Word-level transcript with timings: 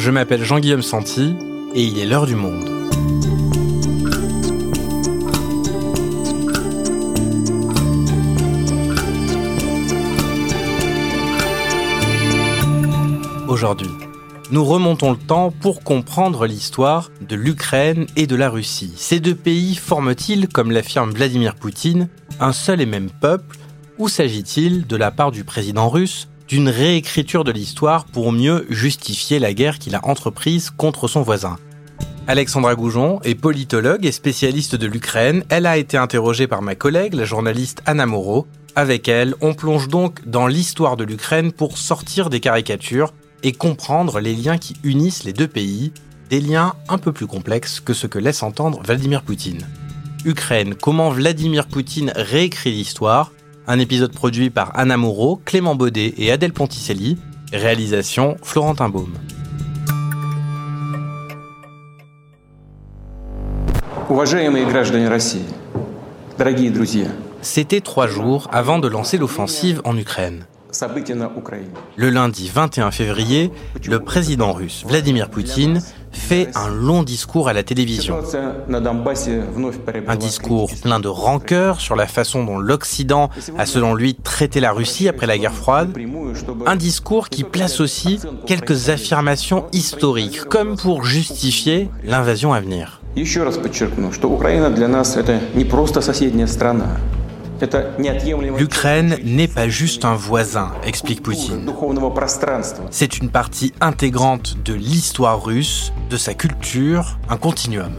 je 0.00 0.10
m'appelle 0.10 0.42
Jean-Guillaume 0.42 0.80
Santi 0.80 1.36
et 1.74 1.84
il 1.84 1.98
est 1.98 2.06
l'heure 2.06 2.24
du 2.24 2.34
monde. 2.34 2.70
Aujourd'hui, 13.46 13.90
nous 14.50 14.64
remontons 14.64 15.10
le 15.10 15.18
temps 15.18 15.50
pour 15.50 15.82
comprendre 15.82 16.46
l'histoire 16.46 17.10
de 17.20 17.36
l'Ukraine 17.36 18.06
et 18.16 18.26
de 18.26 18.36
la 18.36 18.48
Russie. 18.48 18.94
Ces 18.96 19.20
deux 19.20 19.34
pays 19.34 19.74
forment-ils, 19.74 20.48
comme 20.48 20.70
l'affirme 20.70 21.10
Vladimir 21.10 21.56
Poutine, 21.56 22.08
un 22.40 22.54
seul 22.54 22.80
et 22.80 22.86
même 22.86 23.10
peuple 23.10 23.58
ou 23.98 24.08
s'agit-il, 24.08 24.86
de 24.86 24.96
la 24.96 25.10
part 25.10 25.30
du 25.30 25.44
président 25.44 25.90
russe, 25.90 26.29
d'une 26.50 26.68
réécriture 26.68 27.44
de 27.44 27.52
l'histoire 27.52 28.04
pour 28.04 28.32
mieux 28.32 28.66
justifier 28.70 29.38
la 29.38 29.54
guerre 29.54 29.78
qu'il 29.78 29.94
a 29.94 30.04
entreprise 30.04 30.70
contre 30.70 31.06
son 31.06 31.22
voisin 31.22 31.56
Alexandra 32.26 32.74
Goujon 32.74 33.20
est 33.22 33.36
politologue 33.36 34.04
et 34.04 34.12
spécialiste 34.12 34.74
de 34.74 34.86
l'Ukraine. 34.86 35.44
Elle 35.48 35.66
a 35.66 35.78
été 35.78 35.96
interrogée 35.96 36.48
par 36.48 36.60
ma 36.60 36.74
collègue, 36.74 37.14
la 37.14 37.24
journaliste 37.24 37.82
Anna 37.86 38.04
Moreau. 38.04 38.46
Avec 38.74 39.08
elle, 39.08 39.34
on 39.40 39.54
plonge 39.54 39.88
donc 39.88 40.28
dans 40.28 40.46
l'histoire 40.46 40.96
de 40.96 41.04
l'Ukraine 41.04 41.52
pour 41.52 41.78
sortir 41.78 42.30
des 42.30 42.40
caricatures 42.40 43.14
et 43.42 43.52
comprendre 43.52 44.20
les 44.20 44.34
liens 44.34 44.58
qui 44.58 44.74
unissent 44.84 45.24
les 45.24 45.32
deux 45.32 45.48
pays, 45.48 45.92
des 46.30 46.40
liens 46.40 46.74
un 46.88 46.98
peu 46.98 47.12
plus 47.12 47.26
complexes 47.26 47.80
que 47.80 47.94
ce 47.94 48.06
que 48.06 48.18
laisse 48.18 48.42
entendre 48.42 48.80
Vladimir 48.84 49.22
Poutine. 49.22 49.66
Ukraine, 50.24 50.74
comment 50.74 51.10
Vladimir 51.10 51.66
Poutine 51.66 52.12
réécrit 52.14 52.72
l'histoire 52.72 53.32
un 53.66 53.78
épisode 53.78 54.12
produit 54.12 54.50
par 54.50 54.72
Anna 54.78 54.96
Moreau, 54.96 55.40
Clément 55.44 55.74
Baudet 55.74 56.14
et 56.16 56.32
Adèle 56.32 56.52
Ponticelli, 56.52 57.18
réalisation 57.52 58.36
Florentin 58.42 58.88
Baume. 58.88 59.14
C'était 67.42 67.80
trois 67.80 68.06
jours 68.06 68.48
avant 68.52 68.78
de 68.78 68.88
lancer 68.88 69.18
l'offensive 69.18 69.80
en 69.84 69.96
Ukraine. 69.96 70.46
Le 71.96 72.10
lundi 72.10 72.50
21 72.52 72.90
février, 72.90 73.50
le 73.86 74.00
président 74.00 74.52
russe 74.52 74.84
Vladimir 74.86 75.28
Poutine 75.28 75.80
fait 76.12 76.48
un 76.54 76.68
long 76.68 77.02
discours 77.02 77.48
à 77.48 77.52
la 77.52 77.62
télévision. 77.62 78.18
Un 80.08 80.16
discours 80.16 80.70
plein 80.82 81.00
de 81.00 81.08
rancœur 81.08 81.80
sur 81.80 81.96
la 81.96 82.06
façon 82.06 82.44
dont 82.44 82.58
l'Occident 82.58 83.30
a 83.58 83.66
selon 83.66 83.94
lui 83.94 84.14
traité 84.14 84.60
la 84.60 84.72
Russie 84.72 85.08
après 85.08 85.26
la 85.26 85.38
guerre 85.38 85.54
froide. 85.54 85.96
Un 86.66 86.76
discours 86.76 87.28
qui 87.28 87.44
place 87.44 87.80
aussi 87.80 88.20
quelques 88.46 88.88
affirmations 88.88 89.66
historiques, 89.72 90.44
comme 90.44 90.76
pour 90.76 91.04
justifier 91.04 91.90
l'invasion 92.04 92.52
à 92.52 92.60
venir. 92.60 93.00
L'Ukraine 98.58 99.16
n'est 99.24 99.48
pas 99.48 99.68
juste 99.68 100.04
un 100.04 100.14
voisin, 100.14 100.72
explique 100.84 101.22
Poutine. 101.22 101.70
C'est 102.90 103.18
une 103.18 103.30
partie 103.30 103.72
intégrante 103.80 104.56
de 104.64 104.74
l'histoire 104.74 105.42
russe, 105.42 105.92
de 106.08 106.16
sa 106.16 106.34
culture, 106.34 107.18
un 107.28 107.36
continuum. 107.36 107.92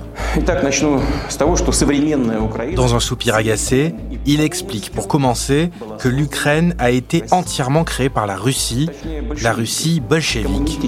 Dans 2.76 2.96
un 2.96 3.00
soupir 3.00 3.36
agacé, 3.36 3.94
il 4.26 4.42
explique 4.42 4.92
pour 4.92 5.08
commencer 5.08 5.72
que 6.00 6.10
l'Ukraine 6.10 6.76
a 6.80 6.92
été 6.92 7.24
entièrement 7.32 7.84
créée 7.84 8.10
par 8.10 8.28
la 8.28 8.36
Russie, 8.36 8.90
la 9.42 9.54
Russie 9.54 10.00
bolchevique. 10.00 10.80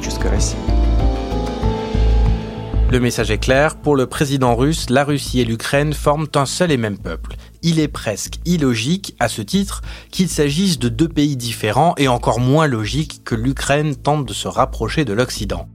Le 2.91 2.99
message 2.99 3.31
est 3.31 3.39
clair, 3.39 3.75
pour 3.75 3.95
le 3.95 4.05
président 4.05 4.55
russe, 4.55 4.91
la 4.91 5.03
Russie 5.03 5.39
et 5.39 5.45
l'Ukraine 5.45 5.93
forment 5.93 6.27
un 6.35 6.45
seul 6.45 6.71
et 6.71 6.77
même 6.77 6.99
peuple. 6.99 7.35
Il 7.65 7.79
est 7.79 7.87
presque 7.87 8.39
illogique, 8.45 9.15
à 9.19 9.29
ce 9.29 9.41
titre, 9.41 9.81
qu'il 10.11 10.27
s'agisse 10.27 10.79
de 10.79 10.89
deux 10.89 11.07
pays 11.07 11.37
différents 11.37 11.95
et 11.97 12.09
encore 12.09 12.41
moins 12.41 12.67
logique 12.67 13.21
que 13.23 13.35
l'Ukraine 13.35 13.95
tente 13.95 14.27
de 14.27 14.33
se 14.33 14.49
rapprocher 14.49 15.05
de 15.05 15.13
l'Occident. 15.13 15.69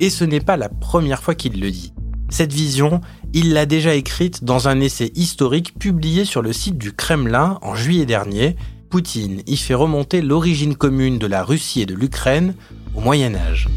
Et 0.00 0.10
ce 0.10 0.24
n'est 0.24 0.40
pas 0.40 0.58
la 0.58 0.68
première 0.68 1.22
fois 1.22 1.34
qu'il 1.34 1.58
le 1.58 1.70
dit. 1.70 1.94
Cette 2.28 2.52
vision, 2.52 3.00
il 3.32 3.54
l'a 3.54 3.64
déjà 3.64 3.94
écrite 3.94 4.44
dans 4.44 4.68
un 4.68 4.80
essai 4.80 5.12
historique 5.14 5.78
publié 5.78 6.26
sur 6.26 6.42
le 6.42 6.52
site 6.52 6.76
du 6.76 6.92
Kremlin 6.92 7.58
en 7.62 7.74
juillet 7.74 8.06
dernier. 8.06 8.56
Poutine 8.90 9.40
y 9.46 9.56
fait 9.56 9.74
remonter 9.74 10.20
l'origine 10.20 10.76
commune 10.76 11.18
de 11.18 11.26
la 11.26 11.42
Russie 11.42 11.80
et 11.80 11.86
de 11.86 11.94
l'Ukraine 11.94 12.54
au 12.94 13.00
Moyen 13.00 13.34
Âge. 13.34 13.68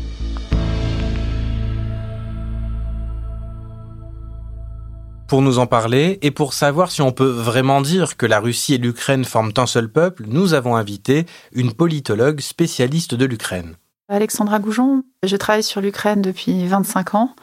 Pour 5.27 5.41
nous 5.41 5.59
en 5.59 5.67
parler 5.67 6.19
et 6.21 6.31
pour 6.31 6.53
savoir 6.53 6.89
si 6.89 7.01
on 7.01 7.11
peut 7.11 7.29
vraiment 7.29 7.81
dire 7.81 8.15
que 8.15 8.25
la 8.25 8.39
Russie 8.39 8.75
et 8.75 8.77
l'Ukraine 8.77 9.25
forment 9.25 9.51
un 9.57 9.65
seul 9.65 9.89
peuple, 9.89 10.23
nous 10.27 10.53
avons 10.53 10.77
invité 10.77 11.25
une 11.51 11.73
politologue 11.73 12.39
spécialiste 12.39 13.13
de 13.13 13.25
l'Ukraine. 13.25 13.75
Alexandra 14.07 14.59
Goujon, 14.59 15.03
je 15.23 15.35
travaille 15.35 15.63
sur 15.63 15.81
l'Ukraine 15.81 16.21
depuis 16.21 16.65
25 16.65 17.15
ans 17.15 17.35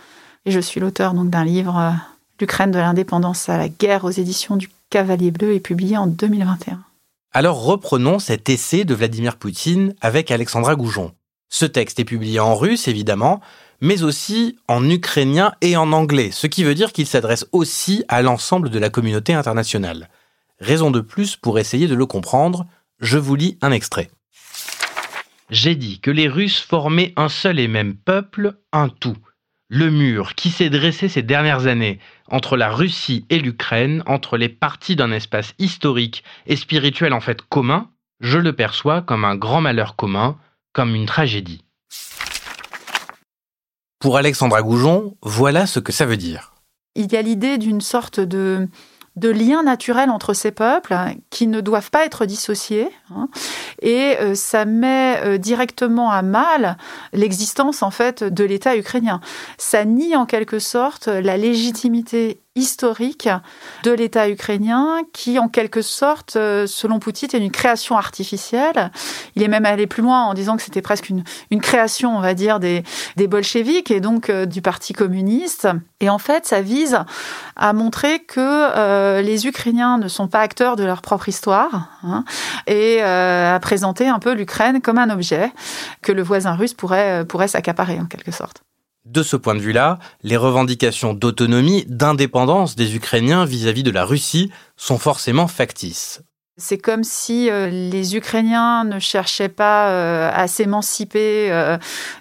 et 0.46 0.50
je 0.50 0.60
suis 0.60 0.80
l'auteur 0.80 1.12
donc 1.12 1.28
d'un 1.28 1.44
livre 1.44 1.78
euh, 1.78 1.90
L'Ukraine 2.40 2.72
de 2.72 2.78
l'indépendance 2.78 3.48
à 3.48 3.58
la 3.58 3.68
guerre 3.68 4.04
aux 4.04 4.10
éditions 4.10 4.56
du 4.56 4.68
Cavalier 4.90 5.30
Bleu 5.30 5.52
et 5.52 5.60
publié 5.60 5.96
en 5.96 6.06
2021. 6.06 6.80
Alors 7.32 7.62
reprenons 7.62 8.18
cet 8.18 8.48
essai 8.48 8.84
de 8.84 8.94
Vladimir 8.94 9.36
Poutine 9.36 9.94
avec 10.00 10.30
Alexandra 10.30 10.74
Goujon. 10.74 11.12
Ce 11.48 11.64
texte 11.64 12.00
est 12.00 12.04
publié 12.04 12.40
en 12.40 12.56
russe 12.56 12.88
évidemment, 12.88 13.40
mais 13.84 14.02
aussi 14.02 14.56
en 14.66 14.88
ukrainien 14.88 15.52
et 15.60 15.76
en 15.76 15.92
anglais, 15.92 16.30
ce 16.30 16.46
qui 16.46 16.64
veut 16.64 16.74
dire 16.74 16.90
qu'il 16.90 17.06
s'adresse 17.06 17.46
aussi 17.52 18.02
à 18.08 18.22
l'ensemble 18.22 18.70
de 18.70 18.78
la 18.78 18.88
communauté 18.88 19.34
internationale. 19.34 20.08
Raison 20.58 20.90
de 20.90 21.02
plus 21.02 21.36
pour 21.36 21.58
essayer 21.58 21.86
de 21.86 21.94
le 21.94 22.06
comprendre, 22.06 22.64
je 22.98 23.18
vous 23.18 23.34
lis 23.34 23.58
un 23.60 23.72
extrait. 23.72 24.08
J'ai 25.50 25.74
dit 25.74 26.00
que 26.00 26.10
les 26.10 26.28
Russes 26.28 26.60
formaient 26.60 27.12
un 27.16 27.28
seul 27.28 27.58
et 27.58 27.68
même 27.68 27.94
peuple, 27.94 28.56
un 28.72 28.88
tout. 28.88 29.18
Le 29.68 29.90
mur 29.90 30.34
qui 30.34 30.48
s'est 30.48 30.70
dressé 30.70 31.10
ces 31.10 31.22
dernières 31.22 31.66
années 31.66 31.98
entre 32.28 32.56
la 32.56 32.70
Russie 32.70 33.26
et 33.28 33.38
l'Ukraine, 33.38 34.02
entre 34.06 34.38
les 34.38 34.48
parties 34.48 34.96
d'un 34.96 35.12
espace 35.12 35.52
historique 35.58 36.24
et 36.46 36.56
spirituel 36.56 37.12
en 37.12 37.20
fait 37.20 37.42
commun, 37.42 37.90
je 38.20 38.38
le 38.38 38.54
perçois 38.54 39.02
comme 39.02 39.26
un 39.26 39.36
grand 39.36 39.60
malheur 39.60 39.94
commun, 39.94 40.38
comme 40.72 40.94
une 40.94 41.04
tragédie. 41.04 41.63
Pour 44.04 44.18
Alexandra 44.18 44.60
Goujon, 44.60 45.16
voilà 45.22 45.66
ce 45.66 45.80
que 45.80 45.90
ça 45.90 46.04
veut 46.04 46.18
dire. 46.18 46.52
Il 46.94 47.10
y 47.10 47.16
a 47.16 47.22
l'idée 47.22 47.56
d'une 47.56 47.80
sorte 47.80 48.20
de, 48.20 48.68
de 49.16 49.30
lien 49.30 49.62
naturel 49.62 50.10
entre 50.10 50.34
ces 50.34 50.50
peuples 50.50 50.94
qui 51.30 51.46
ne 51.46 51.62
doivent 51.62 51.90
pas 51.90 52.04
être 52.04 52.26
dissociés. 52.26 52.90
Hein. 53.10 53.28
et 53.80 54.18
euh, 54.20 54.34
ça 54.34 54.66
met 54.66 55.22
euh, 55.24 55.38
directement 55.38 56.10
à 56.10 56.20
mal 56.20 56.76
l'existence 57.14 57.82
en 57.82 57.90
fait 57.90 58.22
de 58.22 58.44
l'État 58.44 58.76
ukrainien. 58.76 59.22
Ça 59.56 59.86
nie 59.86 60.14
en 60.16 60.26
quelque 60.26 60.58
sorte 60.58 61.06
la 61.06 61.38
légitimité 61.38 62.42
historique 62.56 63.28
de 63.82 63.90
l'État 63.90 64.28
ukrainien 64.28 65.00
qui, 65.12 65.40
en 65.40 65.48
quelque 65.48 65.82
sorte, 65.82 66.36
euh, 66.36 66.68
selon 66.68 67.00
Poutine, 67.00 67.28
est 67.32 67.38
une 67.38 67.50
création 67.50 67.96
artificielle. 67.96 68.92
Il 69.34 69.42
est 69.42 69.48
même 69.48 69.66
allé 69.66 69.88
plus 69.88 70.04
loin 70.04 70.22
en 70.22 70.34
disant 70.34 70.56
que 70.56 70.62
c'était 70.62 70.82
presque 70.82 71.08
une, 71.08 71.24
une, 71.50 71.60
création, 71.60 72.16
on 72.16 72.20
va 72.20 72.34
dire, 72.34 72.60
des, 72.60 72.84
des 73.16 73.26
bolcheviks 73.26 73.90
et 73.90 73.98
donc 73.98 74.30
euh, 74.30 74.46
du 74.46 74.62
Parti 74.62 74.92
communiste. 74.92 75.66
Et 75.98 76.08
en 76.08 76.18
fait, 76.18 76.46
ça 76.46 76.60
vise 76.60 77.00
à 77.56 77.72
montrer 77.72 78.20
que 78.20 78.38
euh, 78.38 79.20
les 79.20 79.48
Ukrainiens 79.48 79.98
ne 79.98 80.06
sont 80.06 80.28
pas 80.28 80.40
acteurs 80.40 80.76
de 80.76 80.84
leur 80.84 81.02
propre 81.02 81.28
histoire 81.28 81.88
hein, 82.04 82.24
et 82.66 83.02
à 83.02 83.58
présenter 83.60 84.06
un 84.06 84.18
peu 84.18 84.32
l'Ukraine 84.32 84.80
comme 84.80 84.98
un 84.98 85.10
objet 85.10 85.52
que 86.02 86.12
le 86.12 86.22
voisin 86.22 86.54
russe 86.54 86.74
pourrait, 86.74 87.24
pourrait 87.26 87.48
s'accaparer, 87.48 87.98
en 87.98 88.06
quelque 88.06 88.30
sorte. 88.30 88.62
De 89.04 89.22
ce 89.22 89.36
point 89.36 89.54
de 89.54 89.60
vue-là, 89.60 89.98
les 90.22 90.38
revendications 90.38 91.12
d'autonomie, 91.12 91.84
d'indépendance 91.88 92.74
des 92.74 92.96
Ukrainiens 92.96 93.44
vis-à-vis 93.44 93.82
de 93.82 93.90
la 93.90 94.04
Russie 94.04 94.50
sont 94.76 94.98
forcément 94.98 95.46
factices. 95.46 96.22
C'est 96.56 96.78
comme 96.78 97.02
si 97.02 97.50
euh, 97.50 97.68
les 97.68 98.16
Ukrainiens 98.16 98.84
ne 98.84 99.00
cherchaient 99.00 99.48
pas 99.48 99.88
euh, 99.88 100.30
à 100.32 100.46
s'émanciper 100.46 101.50
euh, 101.50 101.76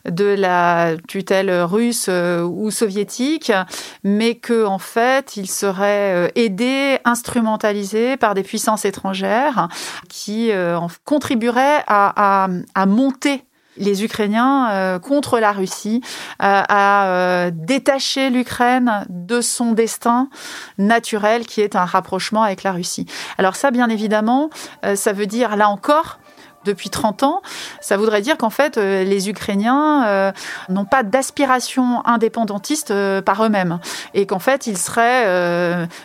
de 0.09 0.25
la 0.25 0.95
tutelle 1.07 1.51
russe 1.61 2.09
ou 2.09 2.71
soviétique, 2.71 3.51
mais 4.03 4.35
que 4.35 4.65
en 4.65 4.79
fait 4.79 5.37
ils 5.37 5.49
seraient 5.49 6.31
aidés, 6.35 6.97
instrumentalisés 7.05 8.17
par 8.17 8.33
des 8.33 8.43
puissances 8.43 8.85
étrangères 8.85 9.67
qui 10.09 10.51
contribueraient 11.05 11.83
à, 11.87 12.47
à 12.73 12.85
monter 12.87 13.45
les 13.77 14.03
Ukrainiens 14.03 14.69
euh, 14.71 14.99
contre 14.99 15.39
la 15.39 15.51
Russie, 15.51 16.01
euh, 16.41 16.61
à 16.67 17.07
euh, 17.07 17.51
détacher 17.53 18.29
l'Ukraine 18.29 19.05
de 19.09 19.41
son 19.41 19.71
destin 19.71 20.29
naturel 20.77 21.45
qui 21.45 21.61
est 21.61 21.75
un 21.75 21.85
rapprochement 21.85 22.43
avec 22.43 22.63
la 22.63 22.71
Russie. 22.71 23.05
Alors 23.37 23.55
ça, 23.55 23.71
bien 23.71 23.89
évidemment, 23.89 24.49
ça 24.95 25.13
veut 25.13 25.25
dire 25.25 25.55
là 25.55 25.69
encore 25.69 26.19
depuis 26.63 26.89
30 26.89 27.23
ans, 27.23 27.41
ça 27.81 27.97
voudrait 27.97 28.21
dire 28.21 28.37
qu'en 28.37 28.49
fait, 28.49 28.77
euh, 28.77 29.03
les 29.03 29.29
Ukrainiens 29.29 30.05
euh, 30.07 30.31
n'ont 30.69 30.85
pas 30.85 31.03
d'aspiration 31.03 32.05
indépendantiste 32.05 32.91
euh, 32.91 33.21
par 33.21 33.43
eux-mêmes 33.45 33.79
et 34.13 34.25
qu'en 34.25 34.39
fait, 34.39 34.67
ils 34.67 34.77
seraient 34.77 35.03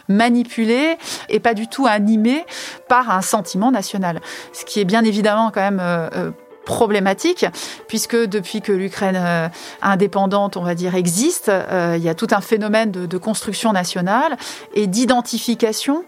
manipulés 0.09 0.97
et 1.29 1.41
pas 1.41 1.55
du 1.55 1.69
tout 1.69 1.87
animés 1.87 2.45
par 2.89 3.11
un 3.11 3.23
sentiment 3.23 3.71
national. 3.71 4.21
Ce 4.53 4.65
qui 4.65 4.81
est 4.81 4.85
bien 4.85 5.05
évidemment 5.05 5.51
quand 5.53 5.61
même 5.61 6.33
problématique, 6.69 7.47
puisque 7.89 8.15
depuis 8.15 8.61
que 8.61 8.73
l'Ukraine 8.73 9.51
indépendante, 9.83 10.57
on 10.59 10.63
va 10.63 10.75
dire, 10.75 10.95
existe, 10.95 11.51
il 11.97 12.03
y 12.03 12.09
a 12.09 12.15
tout 12.15 12.29
un 12.31 12.43
phénomène 12.43 12.91
de, 12.93 13.19
construction 13.19 13.73
nationale 13.73 14.37
et 14.75 14.87
d'identification 14.87 16.05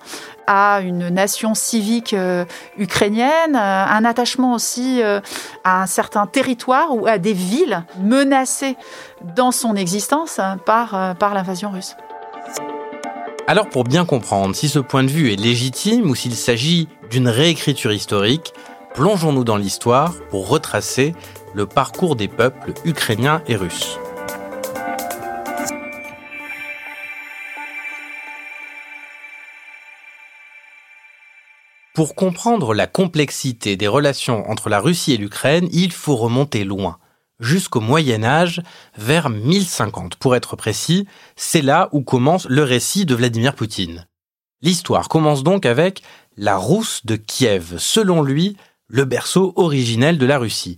à 0.47 0.81
une 0.81 1.09
nation 1.09 1.55
civique 1.55 2.13
euh, 2.13 2.45
ukrainienne, 2.77 3.55
euh, 3.55 3.85
un 3.87 4.05
attachement 4.05 4.55
aussi 4.55 5.01
euh, 5.01 5.21
à 5.63 5.83
un 5.83 5.87
certain 5.87 6.27
territoire 6.27 6.97
ou 6.97 7.07
à 7.07 7.19
des 7.19 7.33
villes 7.33 7.85
menacées 8.03 8.77
dans 9.37 9.53
son 9.53 9.77
existence 9.77 10.41
par, 10.67 11.15
par 11.17 11.35
l'invasion 11.35 11.71
russe. 11.71 11.95
Alors 13.47 13.69
pour 13.69 13.85
bien 13.85 14.05
comprendre 14.05 14.55
si 14.57 14.69
ce 14.69 14.81
point 14.81 15.05
de 15.05 15.09
vue 15.09 15.33
est 15.33 15.37
légitime 15.37 16.11
ou 16.11 16.17
s'il 16.17 16.35
s'agit 16.35 16.89
d'une 17.11 17.29
réécriture 17.29 17.93
historique, 17.93 18.53
plongeons-nous 18.95 19.45
dans 19.45 19.57
l'histoire 19.57 20.15
pour 20.31 20.49
retracer 20.49 21.15
le 21.55 21.67
parcours 21.67 22.17
des 22.17 22.29
peuples 22.29 22.73
ukrainiens 22.85 23.43
et 23.47 23.57
russes. 23.57 23.99
Pour 31.95 32.15
comprendre 32.15 32.73
la 32.73 32.87
complexité 32.87 33.77
des 33.77 33.89
relations 33.89 34.49
entre 34.49 34.69
la 34.69 34.81
Russie 34.81 35.13
et 35.13 35.17
l'Ukraine, 35.19 35.69
il 35.73 35.93
faut 35.93 36.17
remonter 36.17 36.65
loin, 36.65 36.99
jusqu'au 37.41 37.81
Moyen 37.81 38.25
Âge, 38.25 38.63
vers 38.97 39.29
1050 39.29 40.17
pour 40.17 40.35
être 40.37 40.57
précis, 40.57 41.07
c'est 41.37 41.63
là 41.63 41.89
où 41.93 42.03
commence 42.03 42.47
le 42.49 42.63
récit 42.63 43.05
de 43.05 43.15
Vladimir 43.15 43.55
Poutine. 43.55 44.07
L'histoire 44.63 45.09
commence 45.09 45.43
donc 45.43 45.67
avec 45.67 46.03
la 46.37 46.57
Rousse 46.57 47.05
de 47.05 47.17
Kiev, 47.17 47.77
selon 47.79 48.23
lui, 48.23 48.57
le 48.91 49.05
berceau 49.05 49.53
originel 49.55 50.19
de 50.19 50.27
la 50.27 50.39
Russie. 50.39 50.77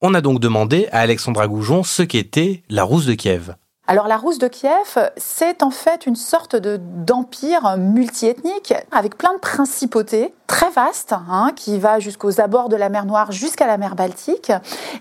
On 0.00 0.14
a 0.14 0.22
donc 0.22 0.40
demandé 0.40 0.88
à 0.92 1.00
Alexandra 1.00 1.46
Goujon 1.46 1.82
ce 1.82 2.02
qu'était 2.02 2.62
la 2.70 2.84
Rousse 2.84 3.04
de 3.04 3.12
Kiev. 3.12 3.54
Alors 3.90 4.06
la 4.06 4.18
Rousse 4.18 4.38
de 4.38 4.46
Kiev, 4.46 5.10
c'est 5.16 5.64
en 5.64 5.72
fait 5.72 6.06
une 6.06 6.14
sorte 6.14 6.54
de 6.54 6.76
d'empire 6.80 7.76
multiethnique 7.76 8.72
avec 8.92 9.18
plein 9.18 9.34
de 9.34 9.40
principautés 9.40 10.32
très 10.50 10.70
vastes, 10.70 11.12
hein, 11.12 11.52
qui 11.54 11.78
va 11.78 12.00
jusqu'aux 12.00 12.40
abords 12.40 12.68
de 12.68 12.74
la 12.74 12.88
mer 12.88 13.06
Noire 13.06 13.30
jusqu'à 13.30 13.68
la 13.68 13.78
mer 13.78 13.94
Baltique, 13.94 14.50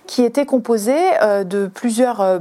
qui 0.05 0.23
était 0.23 0.45
composée 0.45 1.01
euh, 1.23 1.43
de 1.43 1.65
plusieurs 1.65 2.21
euh, 2.21 2.37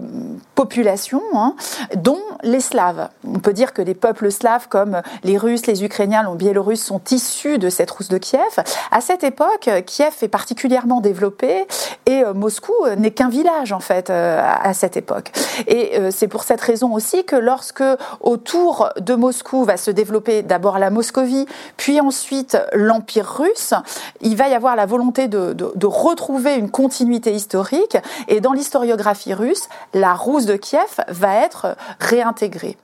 populations, 0.54 1.22
hein, 1.32 1.54
dont 1.96 2.20
les 2.42 2.60
Slaves. 2.60 3.08
On 3.26 3.38
peut 3.38 3.54
dire 3.54 3.72
que 3.72 3.80
les 3.80 3.94
peuples 3.94 4.30
slaves 4.30 4.68
comme 4.68 5.00
les 5.24 5.38
Russes, 5.38 5.66
les 5.66 5.84
Ukrainiens, 5.84 6.22
les 6.30 6.36
Biélorusses 6.36 6.84
sont 6.84 7.00
issus 7.10 7.56
de 7.56 7.70
cette 7.70 7.90
Rousse 7.90 8.08
de 8.08 8.18
Kiev. 8.18 8.62
À 8.90 9.00
cette 9.00 9.24
époque, 9.24 9.70
Kiev 9.86 10.14
est 10.20 10.28
particulièrement 10.28 11.00
développé 11.00 11.66
et 12.04 12.22
euh, 12.22 12.34
Moscou 12.34 12.74
n'est 12.98 13.12
qu'un 13.12 13.30
village 13.30 13.72
en 13.72 13.80
fait 13.80 14.10
à 14.10 14.74
cette 14.74 14.98
époque. 14.98 15.32
Et 15.66 15.98
c'est 16.10 16.28
pour 16.28 16.37
pour 16.38 16.44
cette 16.44 16.60
raison 16.60 16.94
aussi 16.94 17.24
que 17.24 17.34
lorsque 17.34 17.82
autour 18.20 18.90
de 19.00 19.16
Moscou 19.16 19.64
va 19.64 19.76
se 19.76 19.90
développer 19.90 20.44
d'abord 20.44 20.78
la 20.78 20.88
Moscovie, 20.88 21.46
puis 21.76 22.00
ensuite 22.00 22.56
l'Empire 22.72 23.28
russe, 23.28 23.74
il 24.20 24.36
va 24.36 24.48
y 24.48 24.54
avoir 24.54 24.76
la 24.76 24.86
volonté 24.86 25.26
de, 25.26 25.52
de 25.52 25.86
retrouver 25.86 26.54
une 26.54 26.70
continuité 26.70 27.32
historique. 27.32 27.96
Et 28.28 28.40
dans 28.40 28.52
l'historiographie 28.52 29.34
russe, 29.34 29.68
la 29.94 30.14
Rousse 30.14 30.46
de 30.46 30.54
Kiev 30.54 31.00
va 31.08 31.44
être 31.44 31.76
réintégrée. 31.98 32.78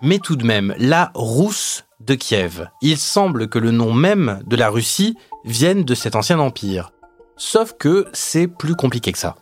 Mais 0.00 0.20
tout 0.20 0.36
de 0.36 0.46
même, 0.46 0.76
la 0.78 1.10
Rousse 1.16 1.86
de 1.98 2.14
Kiev. 2.14 2.68
Il 2.82 2.98
semble 2.98 3.48
que 3.48 3.58
le 3.58 3.72
nom 3.72 3.92
même 3.92 4.44
de 4.46 4.54
la 4.54 4.68
Russie 4.68 5.18
vienne 5.44 5.82
de 5.82 5.96
cet 5.96 6.14
ancien 6.14 6.38
empire. 6.38 6.92
Sauf 7.36 7.72
que 7.76 8.06
c'est 8.12 8.46
plus 8.46 8.76
compliqué 8.76 9.10
que 9.10 9.18
ça. 9.18 9.34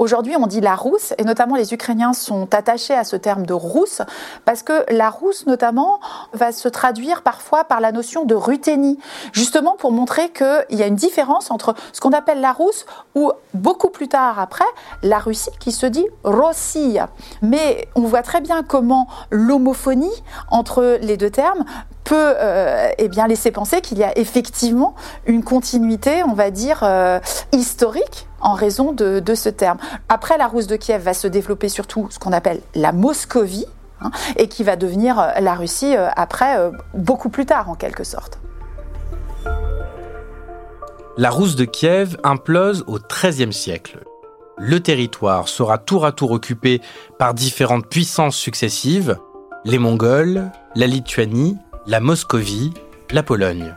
Aujourd'hui, 0.00 0.34
on 0.34 0.46
dit 0.46 0.62
la 0.62 0.76
rousse, 0.76 1.12
et 1.18 1.24
notamment 1.24 1.56
les 1.56 1.74
Ukrainiens 1.74 2.14
sont 2.14 2.54
attachés 2.54 2.94
à 2.94 3.04
ce 3.04 3.16
terme 3.16 3.44
de 3.44 3.52
rousse, 3.52 4.00
parce 4.46 4.62
que 4.62 4.90
la 4.90 5.10
rousse, 5.10 5.46
notamment, 5.46 6.00
va 6.32 6.52
se 6.52 6.68
traduire 6.68 7.20
parfois 7.20 7.64
par 7.64 7.80
la 7.80 7.92
notion 7.92 8.24
de 8.24 8.34
ruténie, 8.34 8.98
justement 9.34 9.76
pour 9.76 9.92
montrer 9.92 10.30
qu'il 10.30 10.78
y 10.78 10.82
a 10.82 10.86
une 10.86 10.94
différence 10.94 11.50
entre 11.50 11.74
ce 11.92 12.00
qu'on 12.00 12.12
appelle 12.12 12.40
la 12.40 12.52
rousse, 12.52 12.86
ou 13.14 13.30
beaucoup 13.52 13.90
plus 13.90 14.08
tard 14.08 14.38
après, 14.38 14.64
la 15.02 15.18
Russie 15.18 15.50
qui 15.60 15.70
se 15.70 15.84
dit 15.84 16.06
Rossiya. 16.24 17.10
Mais 17.42 17.86
on 17.94 18.00
voit 18.00 18.22
très 18.22 18.40
bien 18.40 18.62
comment 18.62 19.06
l'homophonie 19.30 20.22
entre 20.50 20.96
les 21.02 21.18
deux 21.18 21.28
termes 21.28 21.66
peut 22.10 22.34
euh, 22.40 22.90
eh 22.98 23.06
bien 23.06 23.28
laisser 23.28 23.52
penser 23.52 23.80
qu'il 23.80 23.96
y 23.96 24.02
a 24.02 24.18
effectivement 24.18 24.96
une 25.26 25.44
continuité, 25.44 26.24
on 26.24 26.32
va 26.32 26.50
dire, 26.50 26.80
euh, 26.82 27.20
historique 27.52 28.26
en 28.40 28.54
raison 28.54 28.90
de, 28.90 29.22
ce 29.36 29.48
terme. 29.48 29.78
Après, 30.08 30.36
la 30.36 30.48
Rousse 30.48 30.66
de 30.66 30.74
Kiev 30.74 31.02
va 31.02 31.14
se 31.14 31.28
développer 31.28 31.68
surtout 31.68 32.08
ce 32.10 32.18
qu'on 32.18 32.32
appelle 32.32 32.62
la 32.74 32.90
Moscovie, 32.90 33.66
hein, 34.00 34.10
et 34.36 34.48
qui 34.48 34.64
va 34.64 34.74
devenir 34.74 35.20
euh, 35.20 35.28
la 35.40 35.54
Russie 35.54 35.94
après, 36.16 36.58
beaucoup 36.94 37.28
plus 37.28 37.46
tard 37.46 37.70
en 37.70 37.76
quelque 37.76 38.02
sorte. 38.02 38.40
La 41.16 41.30
Rousse 41.30 41.54
de 41.54 41.64
Kiev 41.64 42.16
implose 42.24 42.82
au 42.88 42.98
XIIIe 42.98 43.52
siècle. 43.52 44.00
Le 44.58 44.80
territoire 44.80 45.46
sera 45.46 45.78
tour 45.78 46.04
à 46.04 46.10
tour 46.10 46.32
occupé 46.32 46.80
par 47.20 47.34
différentes 47.34 47.86
puissances 47.86 48.36
successives, 48.36 49.16
les 49.64 49.78
Mongols, 49.78 50.50
la 50.74 50.88
Lituanie, 50.88 51.56
la 51.86 52.00
Moscovie, 52.00 52.72
la 53.10 53.22
Pologne. 53.22 53.74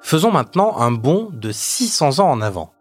Faisons 0.00 0.32
maintenant 0.32 0.78
un 0.78 0.90
bond 0.90 1.28
de 1.32 1.52
600 1.52 2.18
ans 2.18 2.30
en 2.30 2.40
avant. 2.40 2.74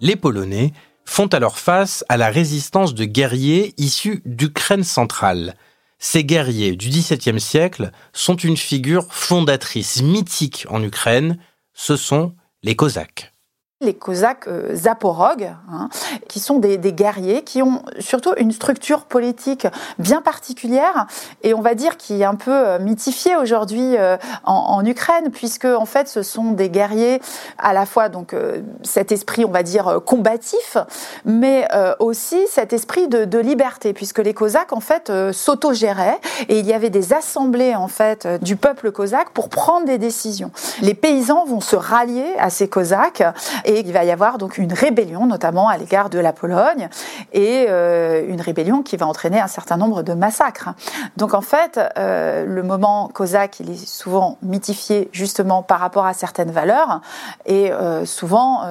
Les 0.00 0.16
Polonais 0.16 0.74
font 1.06 1.28
alors 1.28 1.58
face 1.58 2.04
à 2.10 2.18
la 2.18 2.28
résistance 2.28 2.94
de 2.94 3.06
guerriers 3.06 3.72
issus 3.78 4.20
d'Ukraine 4.26 4.84
centrale. 4.84 5.54
Ces 5.98 6.22
guerriers 6.22 6.76
du 6.76 6.90
XVIIe 6.90 7.40
siècle 7.40 7.92
sont 8.12 8.36
une 8.36 8.58
figure 8.58 9.06
fondatrice 9.10 10.02
mythique 10.02 10.66
en 10.68 10.82
Ukraine, 10.82 11.38
ce 11.72 11.96
sont 11.96 12.34
les 12.62 12.76
Cosaques 12.76 13.32
les 13.80 13.94
Cosaques 13.94 14.48
euh, 14.48 14.74
zaporogues, 14.74 15.54
hein, 15.72 15.88
qui 16.26 16.40
sont 16.40 16.58
des, 16.58 16.78
guerriers 16.78 17.42
qui 17.42 17.62
ont 17.62 17.82
surtout 18.00 18.32
une 18.36 18.50
structure 18.50 19.04
politique 19.04 19.68
bien 20.00 20.20
particulière 20.20 21.06
et 21.44 21.54
on 21.54 21.60
va 21.60 21.76
dire 21.76 21.96
qui 21.96 22.20
est 22.20 22.24
un 22.24 22.34
peu 22.34 22.50
euh, 22.50 22.80
mythifiée 22.80 23.36
aujourd'hui 23.36 23.96
euh, 23.96 24.16
en, 24.42 24.84
Ukraine, 24.84 25.30
puisque 25.30 25.64
en 25.64 25.84
fait 25.84 26.08
ce 26.08 26.22
sont 26.22 26.52
des 26.52 26.70
guerriers 26.70 27.20
à 27.56 27.72
la 27.72 27.86
fois 27.86 28.08
donc 28.08 28.34
cet 28.82 29.12
esprit 29.12 29.44
on 29.44 29.50
va 29.50 29.62
dire 29.62 30.00
combatif, 30.04 30.76
mais 31.24 31.68
aussi 31.98 32.38
cet 32.48 32.72
esprit 32.72 33.08
de, 33.08 33.24
de, 33.24 33.38
liberté, 33.38 33.92
puisque 33.92 34.20
les 34.20 34.34
Cosaques 34.34 34.72
en 34.72 34.80
fait 34.80 35.12
s'autogéraient 35.32 36.18
et 36.48 36.58
il 36.60 36.66
y 36.66 36.72
avait 36.72 36.90
des 36.90 37.12
assemblées 37.12 37.74
en 37.74 37.88
fait 37.88 38.26
du 38.42 38.56
peuple 38.56 38.92
cosaque 38.92 39.30
pour 39.30 39.48
prendre 39.48 39.86
des 39.86 39.98
décisions. 39.98 40.52
Les 40.80 40.94
paysans 40.94 41.44
vont 41.44 41.60
se 41.60 41.76
rallier 41.76 42.34
à 42.38 42.50
ces 42.50 42.68
Cosaques 42.68 43.22
et 43.68 43.80
il 43.80 43.92
va 43.92 44.02
y 44.02 44.10
avoir 44.10 44.38
donc 44.38 44.58
une 44.58 44.72
rébellion, 44.72 45.26
notamment 45.26 45.68
à 45.68 45.76
l'égard 45.76 46.08
de 46.08 46.18
la 46.18 46.32
Pologne, 46.32 46.88
et 47.32 47.66
euh, 47.68 48.24
une 48.26 48.40
rébellion 48.40 48.82
qui 48.82 48.96
va 48.96 49.06
entraîner 49.06 49.38
un 49.38 49.46
certain 49.46 49.76
nombre 49.76 50.02
de 50.02 50.14
massacres. 50.14 50.70
Donc 51.18 51.34
en 51.34 51.42
fait, 51.42 51.78
euh, 51.98 52.46
le 52.46 52.62
moment 52.62 53.10
cosaque, 53.12 53.60
il 53.60 53.70
est 53.70 53.86
souvent 53.86 54.38
mythifié 54.42 55.10
justement 55.12 55.62
par 55.62 55.80
rapport 55.80 56.06
à 56.06 56.14
certaines 56.14 56.50
valeurs, 56.50 57.02
et 57.44 57.70
euh, 57.70 58.06
souvent 58.06 58.62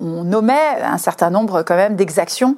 on 0.00 0.22
nommait 0.22 0.80
un 0.82 0.98
certain 0.98 1.30
nombre 1.30 1.62
quand 1.62 1.74
même 1.74 1.96
d'exactions 1.96 2.56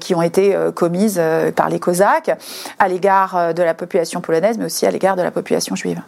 qui 0.00 0.14
ont 0.14 0.22
été 0.22 0.56
commises 0.74 1.22
par 1.54 1.68
les 1.68 1.78
cosaques 1.78 2.32
à 2.78 2.88
l'égard 2.88 3.54
de 3.54 3.62
la 3.62 3.74
population 3.74 4.20
polonaise, 4.20 4.58
mais 4.58 4.64
aussi 4.64 4.84
à 4.84 4.90
l'égard 4.90 5.14
de 5.14 5.22
la 5.22 5.30
population 5.30 5.76
juive 5.76 6.02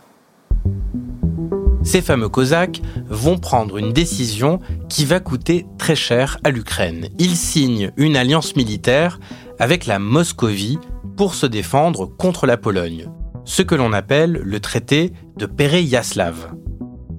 ces 1.89 2.03
fameux 2.03 2.29
Cosaques 2.29 2.83
vont 3.09 3.39
prendre 3.39 3.79
une 3.79 3.95
décision 3.95 4.61
qui 4.91 5.07
va 5.07 5.21
coûter 5.21 5.65
très 5.79 5.97
cher 5.97 6.37
à 6.45 6.51
l'Ukraine. 6.51 7.09
Ils 7.19 7.35
signent 7.35 7.93
une 7.97 8.15
alliance 8.15 8.57
militaire 8.57 9.19
avec 9.59 9.87
la 9.87 9.99
Moscovie 9.99 10.79
pour 11.17 11.35
se 11.35 11.47
défendre 11.47 12.05
contre 12.05 12.45
la 12.45 12.59
Pologne, 12.59 13.09
ce 13.47 13.63
que 13.63 13.75
l'on 13.75 13.95
appelle 13.95 14.33
le 14.33 14.61
traité 14.61 15.15
de 15.39 15.47
Péreyaslav. 15.47 16.53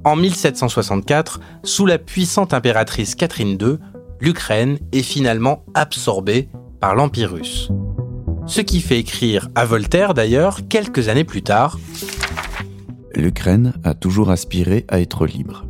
En 0.06 0.16
1764, 0.16 1.40
sous 1.64 1.88
la 1.88 1.98
puissante 1.98 2.54
impératrice 2.54 3.16
Catherine 3.16 3.58
II, 3.60 3.78
l'Ukraine 4.22 4.78
est 4.92 5.02
finalement 5.02 5.66
absorbée 5.74 6.48
par 6.80 6.94
l'Empire 6.94 7.32
russe. 7.32 7.70
Ce 8.46 8.62
qui 8.62 8.82
fait 8.82 9.00
écrire 9.00 9.48
à 9.56 9.66
Voltaire 9.66 10.14
d'ailleurs, 10.14 10.60
quelques 10.70 11.08
années 11.10 11.24
plus 11.24 11.42
tard, 11.42 11.80
L'Ukraine 13.16 13.74
a 13.84 13.94
toujours 13.94 14.30
aspiré 14.30 14.86
à 14.88 15.00
être 15.00 15.25
libre. 15.25 15.66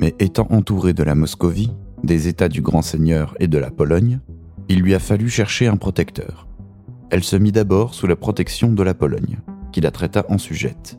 Mais 0.00 0.14
étant 0.18 0.46
entourée 0.50 0.92
de 0.92 1.02
la 1.02 1.14
Moscovie, 1.14 1.72
des 2.04 2.28
États 2.28 2.48
du 2.48 2.62
Grand 2.62 2.82
Seigneur 2.82 3.34
et 3.40 3.48
de 3.48 3.58
la 3.58 3.70
Pologne, 3.70 4.20
il 4.68 4.80
lui 4.80 4.94
a 4.94 5.00
fallu 5.00 5.28
chercher 5.28 5.66
un 5.66 5.76
protecteur. 5.76 6.46
Elle 7.10 7.24
se 7.24 7.36
mit 7.36 7.52
d'abord 7.52 7.94
sous 7.94 8.06
la 8.06 8.16
protection 8.16 8.72
de 8.72 8.82
la 8.82 8.94
Pologne, 8.94 9.40
qui 9.72 9.80
la 9.80 9.90
traita 9.90 10.24
en 10.28 10.38
sujette. 10.38 10.98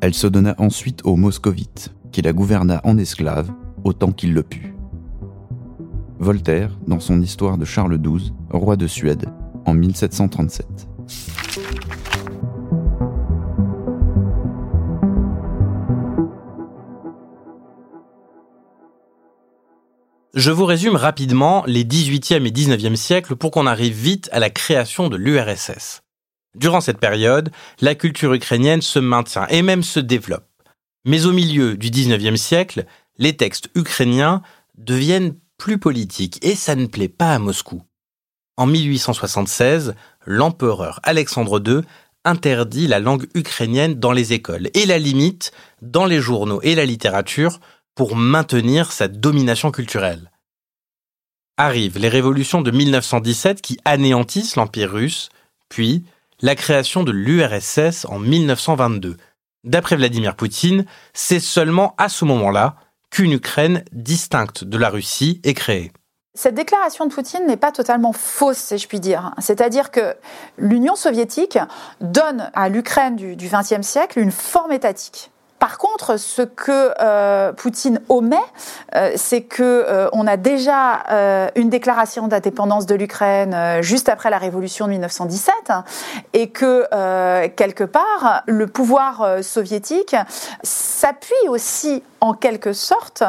Elle 0.00 0.14
se 0.14 0.28
donna 0.28 0.54
ensuite 0.58 1.00
aux 1.04 1.16
Moscovites, 1.16 1.92
qui 2.12 2.22
la 2.22 2.32
gouverna 2.32 2.80
en 2.84 2.96
esclave 2.96 3.50
autant 3.82 4.12
qu'il 4.12 4.32
le 4.32 4.44
put. 4.44 4.74
Voltaire, 6.20 6.78
dans 6.86 7.00
son 7.00 7.20
histoire 7.20 7.58
de 7.58 7.64
Charles 7.64 8.00
XII, 8.00 8.32
roi 8.50 8.76
de 8.76 8.86
Suède, 8.86 9.26
en 9.66 9.74
1737. 9.74 10.88
Je 20.34 20.50
vous 20.50 20.64
résume 20.64 20.96
rapidement 20.96 21.62
les 21.68 21.84
18e 21.84 22.44
et 22.44 22.50
19e 22.50 22.96
siècles 22.96 23.36
pour 23.36 23.52
qu'on 23.52 23.68
arrive 23.68 23.94
vite 23.94 24.28
à 24.32 24.40
la 24.40 24.50
création 24.50 25.08
de 25.08 25.16
l'URSS. 25.16 26.02
Durant 26.56 26.80
cette 26.80 26.98
période, 26.98 27.52
la 27.80 27.94
culture 27.94 28.34
ukrainienne 28.34 28.82
se 28.82 28.98
maintient 28.98 29.46
et 29.48 29.62
même 29.62 29.84
se 29.84 30.00
développe. 30.00 30.48
Mais 31.04 31.26
au 31.26 31.32
milieu 31.32 31.76
du 31.76 31.88
19e 31.90 32.34
siècle, 32.36 32.84
les 33.16 33.36
textes 33.36 33.70
ukrainiens 33.76 34.42
deviennent 34.76 35.36
plus 35.56 35.78
politiques 35.78 36.44
et 36.44 36.56
ça 36.56 36.74
ne 36.74 36.86
plaît 36.86 37.06
pas 37.06 37.32
à 37.32 37.38
Moscou. 37.38 37.82
En 38.56 38.66
1876, 38.66 39.94
l'empereur 40.26 40.98
Alexandre 41.04 41.62
II 41.64 41.82
interdit 42.24 42.88
la 42.88 42.98
langue 42.98 43.28
ukrainienne 43.34 43.94
dans 43.94 44.12
les 44.12 44.32
écoles 44.32 44.68
et 44.74 44.84
la 44.84 44.98
limite 44.98 45.52
dans 45.80 46.06
les 46.06 46.20
journaux 46.20 46.60
et 46.62 46.74
la 46.74 46.86
littérature 46.86 47.60
pour 47.94 48.16
maintenir 48.16 48.92
sa 48.92 49.08
domination 49.08 49.70
culturelle. 49.70 50.30
Arrivent 51.56 51.98
les 51.98 52.08
révolutions 52.08 52.62
de 52.62 52.70
1917 52.70 53.62
qui 53.62 53.78
anéantissent 53.84 54.56
l'Empire 54.56 54.90
russe, 54.90 55.28
puis 55.68 56.04
la 56.40 56.56
création 56.56 57.04
de 57.04 57.12
l'URSS 57.12 58.06
en 58.06 58.18
1922. 58.18 59.16
D'après 59.62 59.96
Vladimir 59.96 60.34
Poutine, 60.34 60.84
c'est 61.12 61.40
seulement 61.40 61.94
à 61.96 62.08
ce 62.08 62.24
moment-là 62.24 62.76
qu'une 63.10 63.32
Ukraine 63.32 63.84
distincte 63.92 64.64
de 64.64 64.76
la 64.76 64.90
Russie 64.90 65.40
est 65.44 65.54
créée. 65.54 65.92
Cette 66.36 66.56
déclaration 66.56 67.06
de 67.06 67.14
Poutine 67.14 67.46
n'est 67.46 67.56
pas 67.56 67.70
totalement 67.70 68.12
fausse, 68.12 68.58
si 68.58 68.78
je 68.78 68.88
puis 68.88 68.98
dire. 68.98 69.32
C'est-à-dire 69.38 69.92
que 69.92 70.16
l'Union 70.58 70.96
soviétique 70.96 71.58
donne 72.00 72.50
à 72.54 72.68
l'Ukraine 72.68 73.14
du 73.14 73.48
XXe 73.48 73.86
siècle 73.86 74.18
une 74.18 74.32
forme 74.32 74.72
étatique. 74.72 75.30
Par 75.64 75.78
contre, 75.78 76.18
ce 76.18 76.42
que 76.42 76.92
euh, 77.00 77.54
Poutine 77.54 77.98
omet, 78.10 78.36
euh, 78.94 79.12
c'est 79.16 79.40
que 79.40 79.62
euh, 79.62 80.10
on 80.12 80.26
a 80.26 80.36
déjà 80.36 81.04
une 81.56 81.70
déclaration 81.70 82.28
d'indépendance 82.28 82.84
de 82.84 82.94
l'Ukraine 82.94 83.80
juste 83.80 84.10
après 84.10 84.28
la 84.28 84.36
révolution 84.36 84.84
de 84.84 84.90
1917 84.90 85.54
et 86.34 86.50
que 86.50 86.86
quelque 87.48 87.84
part 87.84 88.42
le 88.46 88.66
pouvoir 88.66 89.42
soviétique 89.42 90.16
s'appuie 90.62 91.48
aussi 91.48 92.02
en 92.20 92.32
quelque 92.32 92.72
sorte 92.72 93.22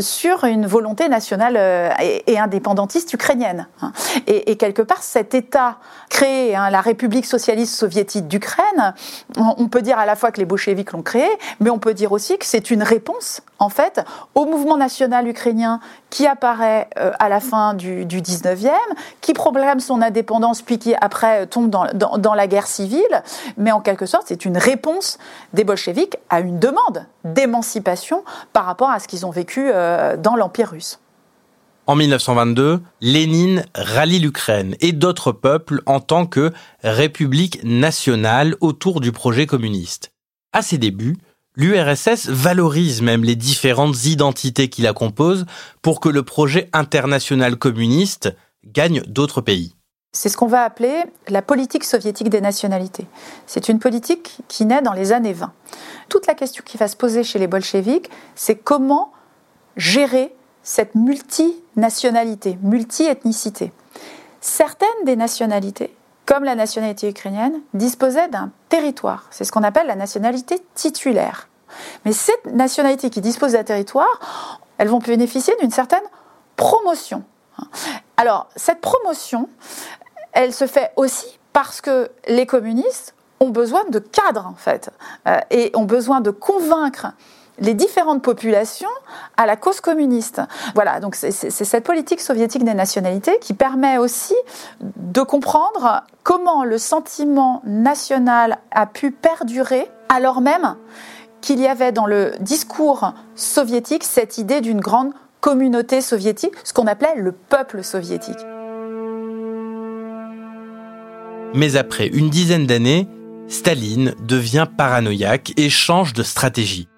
sur 0.00 0.44
une 0.44 0.66
volonté 0.66 1.08
nationale 1.08 1.56
et, 2.00 2.38
indépendantiste 2.38 3.12
ukrainienne. 3.12 3.66
Et, 4.26 4.56
quelque 4.56 4.82
part, 4.82 5.02
cet 5.02 5.34
État 5.34 5.78
créé, 6.08 6.54
hein, 6.54 6.70
la 6.70 6.80
République 6.80 7.26
socialiste 7.26 7.74
soviétique 7.74 8.28
d'Ukraine, 8.28 8.94
on 9.36 9.68
peut 9.68 9.82
dire 9.82 9.98
à 9.98 10.06
la 10.06 10.16
fois 10.16 10.30
que 10.30 10.38
les 10.38 10.46
bolcheviks 10.46 10.92
l'ont 10.92 11.02
créé, 11.02 11.28
on 11.70 11.78
peut 11.78 11.94
dire 11.94 12.12
aussi 12.12 12.38
que 12.38 12.46
c'est 12.46 12.70
une 12.70 12.82
réponse, 12.82 13.42
en 13.58 13.68
fait, 13.68 14.00
au 14.34 14.44
mouvement 14.46 14.76
national 14.76 15.26
ukrainien 15.28 15.80
qui 16.10 16.26
apparaît 16.26 16.88
euh, 16.98 17.12
à 17.18 17.28
la 17.28 17.40
fin 17.40 17.74
du, 17.74 18.04
19e, 18.06 18.70
qui 19.20 19.32
proclame 19.32 19.80
son 19.80 20.02
indépendance, 20.02 20.62
puis 20.62 20.78
qui 20.78 20.94
après 21.00 21.46
tombe 21.46 21.70
dans, 21.70 22.34
la 22.34 22.46
guerre 22.46 22.66
civile. 22.66 23.22
Mais 23.56 23.72
en 23.72 23.80
quelque 23.80 24.06
sorte, 24.06 24.24
c'est 24.26 24.44
une 24.44 24.58
réponse 24.58 25.18
des 25.52 25.64
bolcheviks 25.64 26.16
à 26.30 26.40
une 26.40 26.58
demande 26.58 27.06
d'émancipation 27.24 28.24
par 28.52 28.64
rapport 28.64 28.90
à 28.90 29.00
ce 29.00 29.08
qu'ils 29.08 29.26
ont 29.26 29.30
vécu 29.30 29.70
euh, 29.72 30.16
dans 30.16 30.36
l'Empire 30.36 30.70
russe. 30.70 30.98
En 31.88 31.96
1922, 31.96 32.82
Lénine 33.00 33.64
rallie 33.74 34.18
l'Ukraine 34.18 34.76
et 34.80 34.92
d'autres 34.92 35.32
peuples 35.32 35.80
en 35.86 36.00
tant 36.00 36.26
que 36.26 36.52
république 36.82 37.64
nationale 37.64 38.56
autour 38.60 39.00
du 39.00 39.10
projet 39.10 39.46
communiste. 39.46 40.12
À 40.52 40.60
ses 40.60 40.76
débuts, 40.76 41.16
L'URSS 41.58 42.28
valorise 42.28 43.02
même 43.02 43.24
les 43.24 43.34
différentes 43.34 44.04
identités 44.04 44.68
qui 44.68 44.80
la 44.80 44.92
composent 44.92 45.44
pour 45.82 45.98
que 45.98 46.08
le 46.08 46.22
projet 46.22 46.70
international 46.72 47.56
communiste 47.56 48.32
gagne 48.64 49.02
d'autres 49.08 49.40
pays. 49.40 49.74
C'est 50.12 50.28
ce 50.28 50.36
qu'on 50.36 50.46
va 50.46 50.62
appeler 50.62 51.02
la 51.26 51.42
politique 51.42 51.82
soviétique 51.82 52.28
des 52.28 52.40
nationalités. 52.40 53.06
C'est 53.48 53.68
une 53.68 53.80
politique 53.80 54.38
qui 54.46 54.66
naît 54.66 54.82
dans 54.82 54.92
les 54.92 55.10
années 55.10 55.32
20. 55.32 55.52
Toute 56.08 56.28
la 56.28 56.34
question 56.34 56.62
qui 56.64 56.76
va 56.76 56.86
se 56.86 56.94
poser 56.94 57.24
chez 57.24 57.40
les 57.40 57.48
bolcheviks, 57.48 58.08
c'est 58.36 58.54
comment 58.54 59.10
gérer 59.76 60.32
cette 60.62 60.94
multinationalité, 60.94 62.56
multi-ethnicité. 62.62 63.72
Certaines 64.40 64.88
des 65.06 65.16
nationalités 65.16 65.90
comme 66.28 66.44
la 66.44 66.54
nationalité 66.54 67.08
ukrainienne, 67.08 67.62
disposait 67.72 68.28
d'un 68.28 68.50
territoire. 68.68 69.28
C'est 69.30 69.44
ce 69.44 69.50
qu'on 69.50 69.62
appelle 69.62 69.86
la 69.86 69.96
nationalité 69.96 70.62
titulaire. 70.74 71.48
Mais 72.04 72.12
cette 72.12 72.44
nationalité 72.44 73.08
qui 73.08 73.22
dispose 73.22 73.52
d'un 73.52 73.64
territoire, 73.64 74.60
elles 74.76 74.88
vont 74.88 74.98
bénéficier 74.98 75.56
d'une 75.58 75.70
certaine 75.70 76.02
promotion. 76.56 77.24
Alors, 78.18 78.50
cette 78.56 78.82
promotion, 78.82 79.48
elle 80.32 80.52
se 80.52 80.66
fait 80.66 80.92
aussi 80.96 81.38
parce 81.54 81.80
que 81.80 82.10
les 82.26 82.44
communistes 82.44 83.14
ont 83.40 83.48
besoin 83.48 83.84
de 83.88 83.98
cadres, 83.98 84.46
en 84.46 84.54
fait, 84.54 84.90
euh, 85.26 85.38
et 85.50 85.70
ont 85.74 85.84
besoin 85.84 86.20
de 86.20 86.30
convaincre 86.30 87.06
les 87.60 87.74
différentes 87.74 88.22
populations 88.22 88.88
à 89.36 89.46
la 89.46 89.56
cause 89.56 89.80
communiste. 89.80 90.40
Voilà, 90.74 91.00
donc 91.00 91.14
c'est 91.14 91.30
cette 91.30 91.84
politique 91.84 92.20
soviétique 92.20 92.64
des 92.64 92.74
nationalités 92.74 93.38
qui 93.40 93.54
permet 93.54 93.98
aussi 93.98 94.34
de 94.80 95.22
comprendre 95.22 96.02
comment 96.22 96.64
le 96.64 96.78
sentiment 96.78 97.62
national 97.64 98.58
a 98.70 98.86
pu 98.86 99.10
perdurer 99.10 99.88
alors 100.08 100.40
même 100.40 100.76
qu'il 101.40 101.60
y 101.60 101.66
avait 101.66 101.92
dans 101.92 102.06
le 102.06 102.32
discours 102.40 103.12
soviétique 103.34 104.04
cette 104.04 104.38
idée 104.38 104.60
d'une 104.60 104.80
grande 104.80 105.12
communauté 105.40 106.00
soviétique, 106.00 106.54
ce 106.64 106.72
qu'on 106.72 106.86
appelait 106.86 107.14
le 107.16 107.32
peuple 107.32 107.84
soviétique. 107.84 108.38
Mais 111.54 111.76
après 111.76 112.08
une 112.08 112.28
dizaine 112.28 112.66
d'années, 112.66 113.08
Staline 113.46 114.14
devient 114.20 114.66
paranoïaque 114.76 115.52
et 115.56 115.70
change 115.70 116.12
de 116.12 116.22
stratégie. 116.22 116.88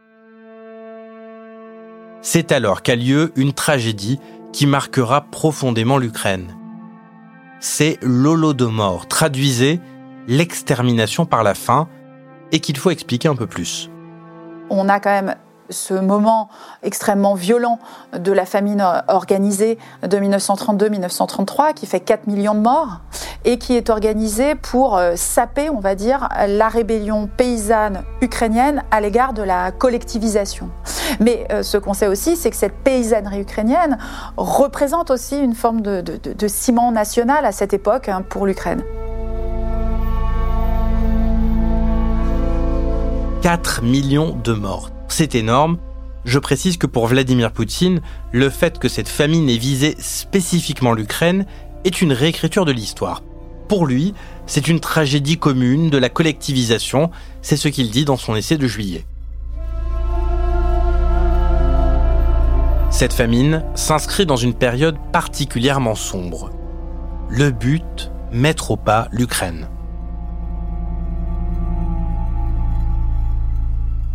C'est 2.23 2.53
alors 2.53 2.83
qu'a 2.83 2.97
lieu 2.97 3.33
une 3.37 3.53
tragédie 3.53 4.21
qui 4.53 4.67
marquera 4.67 5.23
profondément 5.23 5.97
l'Ukraine. 5.99 6.57
C'est 7.61 7.99
l'Holodomor, 8.03 9.07
traduisez 9.09 9.81
l'extermination 10.29 11.25
par 11.27 11.43
la 11.43 11.55
faim, 11.55 11.89
et 12.53 12.61
qu'il 12.61 12.77
faut 12.77 12.91
expliquer 12.91 13.29
un 13.29 13.37
peu 13.37 13.47
plus. 13.47 13.91
On 14.71 14.89
a 14.89 15.00
quand 15.00 15.11
même 15.11 15.37
ce 15.71 15.95
moment 15.95 16.49
extrêmement 16.83 17.35
violent 17.35 17.79
de 18.12 18.33
la 18.33 18.45
famine 18.45 18.85
organisée 19.09 19.79
de 20.03 20.17
1932-1933 20.19 21.75
qui 21.75 21.87
fait 21.87 22.00
4 22.00 22.27
millions 22.27 22.55
de 22.55 22.61
morts 22.61 23.00
et 23.45 23.59
qui 23.59 23.75
est 23.75 23.91
organisé 23.91 24.55
pour 24.55 24.97
euh, 24.97 25.12
saper, 25.17 25.71
on 25.71 25.81
va 25.81 25.95
dire, 25.95 26.29
la 26.47 26.69
rébellion 26.69 27.29
paysanne 27.37 28.03
ukrainienne 28.21 28.83
à 28.91 29.00
l'égard 29.00 29.33
de 29.33 29.43
la 29.43 29.73
collectivisation. 29.73 30.69
Mais 31.21 31.47
euh, 31.50 31.62
ce 31.62 31.79
qu'on 31.79 31.95
sait 31.95 32.07
aussi, 32.07 32.37
c'est 32.37 32.50
que 32.50 32.57
cette 32.57 32.77
paysannerie 32.85 33.41
ukrainienne 33.41 33.99
représente 34.37 35.11
aussi 35.11 35.39
une 35.39 35.55
forme 35.55 35.81
de, 35.81 36.49
ciment 36.49 36.93
national 36.93 37.45
à 37.45 37.53
cette 37.53 37.73
époque 37.73 38.09
hein, 38.09 38.23
pour 38.29 38.47
l'Ukraine. 38.47 38.83
4 43.43 43.83
millions 43.83 44.37
de 44.45 44.53
morts 44.53 44.91
c'est 45.12 45.35
énorme. 45.35 45.79
Je 46.25 46.38
précise 46.38 46.76
que 46.76 46.87
pour 46.87 47.07
Vladimir 47.07 47.52
Poutine, 47.52 48.00
le 48.33 48.50
fait 48.50 48.79
que 48.79 48.88
cette 48.88 49.09
famine 49.09 49.49
ait 49.49 49.57
visé 49.57 49.97
spécifiquement 49.99 50.93
l'Ukraine 50.93 51.47
est 51.85 52.02
une 52.02 52.12
réécriture 52.12 52.64
de 52.64 52.73
l'histoire. 52.73 53.23
Pour 53.69 53.87
lui, 53.87 54.14
c'est 54.47 54.69
une 54.69 54.81
tragédie 54.81 55.38
commune 55.38 55.90
de 55.90 55.99
la 55.99 56.09
collectivisation, 56.09 57.11
c'est 57.40 57.57
ce 57.57 57.69
qu'il 57.69 57.90
dit 57.90 58.05
dans 58.05 58.17
son 58.17 58.35
essai 58.35 58.59
de 58.59 58.67
juillet. 58.67 59.05
Cette 62.90 63.12
famine 63.12 63.64
s'inscrit 63.76 64.26
dans 64.26 64.37
une 64.37 64.55
période 64.55 64.97
particulièrement 65.12 65.95
sombre. 65.95 66.50
Le 67.31 67.50
but, 67.50 68.11
mettre 68.33 68.73
au 68.73 68.76
pas 68.76 69.09
l'Ukraine. 69.12 69.69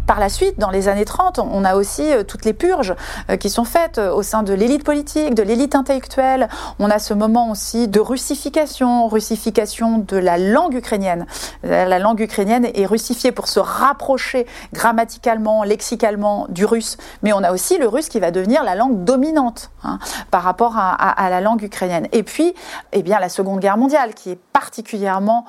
Par 0.08 0.20
la 0.20 0.30
suite, 0.30 0.60
dans 0.60 0.70
les 0.70 0.88
années 0.88 1.06
30, 1.06 1.40
on 1.40 1.66
a 1.66 1.76
aussi 1.76 2.14
euh, 2.14 2.24
toutes 2.24 2.46
les 2.46 2.54
purges 2.54 2.94
euh, 3.30 3.38
qui 3.38 3.50
sont 3.50 3.64
faites 3.64 3.98
euh, 3.98 4.14
au 4.14 4.22
sein 4.22 4.44
de 4.44 4.54
l'élite 4.54 4.84
politique, 4.84 5.34
de 5.34 5.42
l'élite 5.42 5.74
intellectuelle. 5.74 6.48
On 6.78 6.92
a 6.92 7.00
ce 7.00 7.16
moment 7.16 7.50
aussi 7.50 7.88
de 7.88 8.00
russification, 8.00 9.08
russification 9.08 9.98
de 9.98 10.18
la 10.18 10.38
langue 10.38 10.76
ukrainienne. 10.76 11.26
La 11.64 11.98
langue 11.98 12.20
ukrainienne 12.20 12.68
est 12.74 12.86
russifiée 12.86 13.32
pour 13.32 13.48
se 13.48 13.60
rapprocher 13.60 14.46
grammaticalement, 14.74 15.64
lexicalement 15.64 16.46
du 16.50 16.66
russe. 16.66 16.98
Mais 17.24 17.34
on 17.34 17.44
a 17.44 17.52
aussi 17.52 17.78
le 17.78 17.88
russe 17.88 18.10
qui 18.10 18.20
va 18.20 18.32
devenir 18.32 18.64
la 18.64 18.76
langue 18.76 19.04
dominante 19.04 19.72
hein, 19.84 20.00
par 20.30 20.44
rapport 20.44 20.78
à, 20.78 20.92
à, 20.92 21.30
la 21.30 21.42
langue 21.42 21.64
ukrainienne. 21.64 22.08
Et 22.12 22.24
puis, 22.24 22.54
eh 22.92 23.02
bien, 23.02 23.20
la 23.20 23.30
Seconde 23.30 23.60
Guerre 23.60 23.78
mondiale 23.78 24.14
qui 24.14 24.32
est 24.32 24.40
particulièrement 24.54 25.46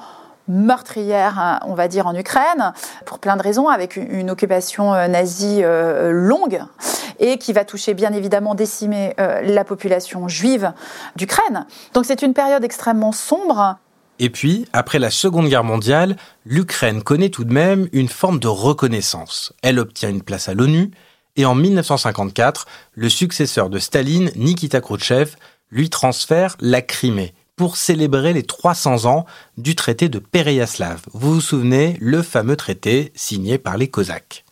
meurtrière, 0.48 1.38
hein, 1.38 1.60
on 1.66 1.74
va 1.74 1.88
dire, 1.88 2.06
en 2.06 2.14
Ukraine, 2.14 2.72
pour 3.04 3.18
plein 3.18 3.36
de 3.36 3.42
raisons, 3.42 3.68
avec 3.68 3.96
une 3.96 4.30
occupation 4.30 4.94
euh, 4.94 5.08
nazie 5.08 5.62
euh, 5.62 6.10
longue 6.12 6.60
et 7.18 7.38
qui 7.38 7.52
va 7.52 7.64
toucher 7.64 7.94
bien 7.94 8.12
évidemment 8.12 8.54
décimer 8.54 9.14
euh, 9.20 9.40
la 9.42 9.64
population 9.64 10.28
juive 10.28 10.72
d'Ukraine. 11.16 11.66
Donc 11.94 12.04
c'est 12.04 12.22
une 12.22 12.34
période 12.34 12.64
extrêmement 12.64 13.12
sombre. 13.12 13.76
Et 14.18 14.30
puis, 14.30 14.66
après 14.72 14.98
la 14.98 15.10
Seconde 15.10 15.48
Guerre 15.48 15.64
mondiale, 15.64 16.16
l'Ukraine 16.44 17.02
connaît 17.02 17.28
tout 17.28 17.44
de 17.44 17.52
même 17.52 17.88
une 17.92 18.08
forme 18.08 18.38
de 18.38 18.48
reconnaissance. 18.48 19.52
Elle 19.62 19.78
obtient 19.78 20.08
une 20.08 20.22
place 20.22 20.48
à 20.48 20.54
l'ONU, 20.54 20.90
et 21.36 21.44
en 21.44 21.54
1954, 21.54 22.66
le 22.94 23.10
successeur 23.10 23.68
de 23.68 23.78
Staline, 23.78 24.30
Nikita 24.36 24.80
Khrouchtchev, 24.80 25.36
lui 25.70 25.90
transfère 25.90 26.56
la 26.60 26.80
Crimée, 26.80 27.34
pour 27.56 27.76
célébrer 27.76 28.34
les 28.34 28.42
300 28.42 29.06
ans 29.06 29.24
du 29.56 29.74
traité 29.74 30.08
de 30.08 30.18
Pereyaslav. 30.18 31.00
Vous 31.12 31.34
vous 31.34 31.40
souvenez, 31.40 31.96
le 32.00 32.22
fameux 32.22 32.56
traité 32.56 33.12
signé 33.14 33.58
par 33.58 33.78
les 33.78 33.88
Cosaques. 33.88 34.44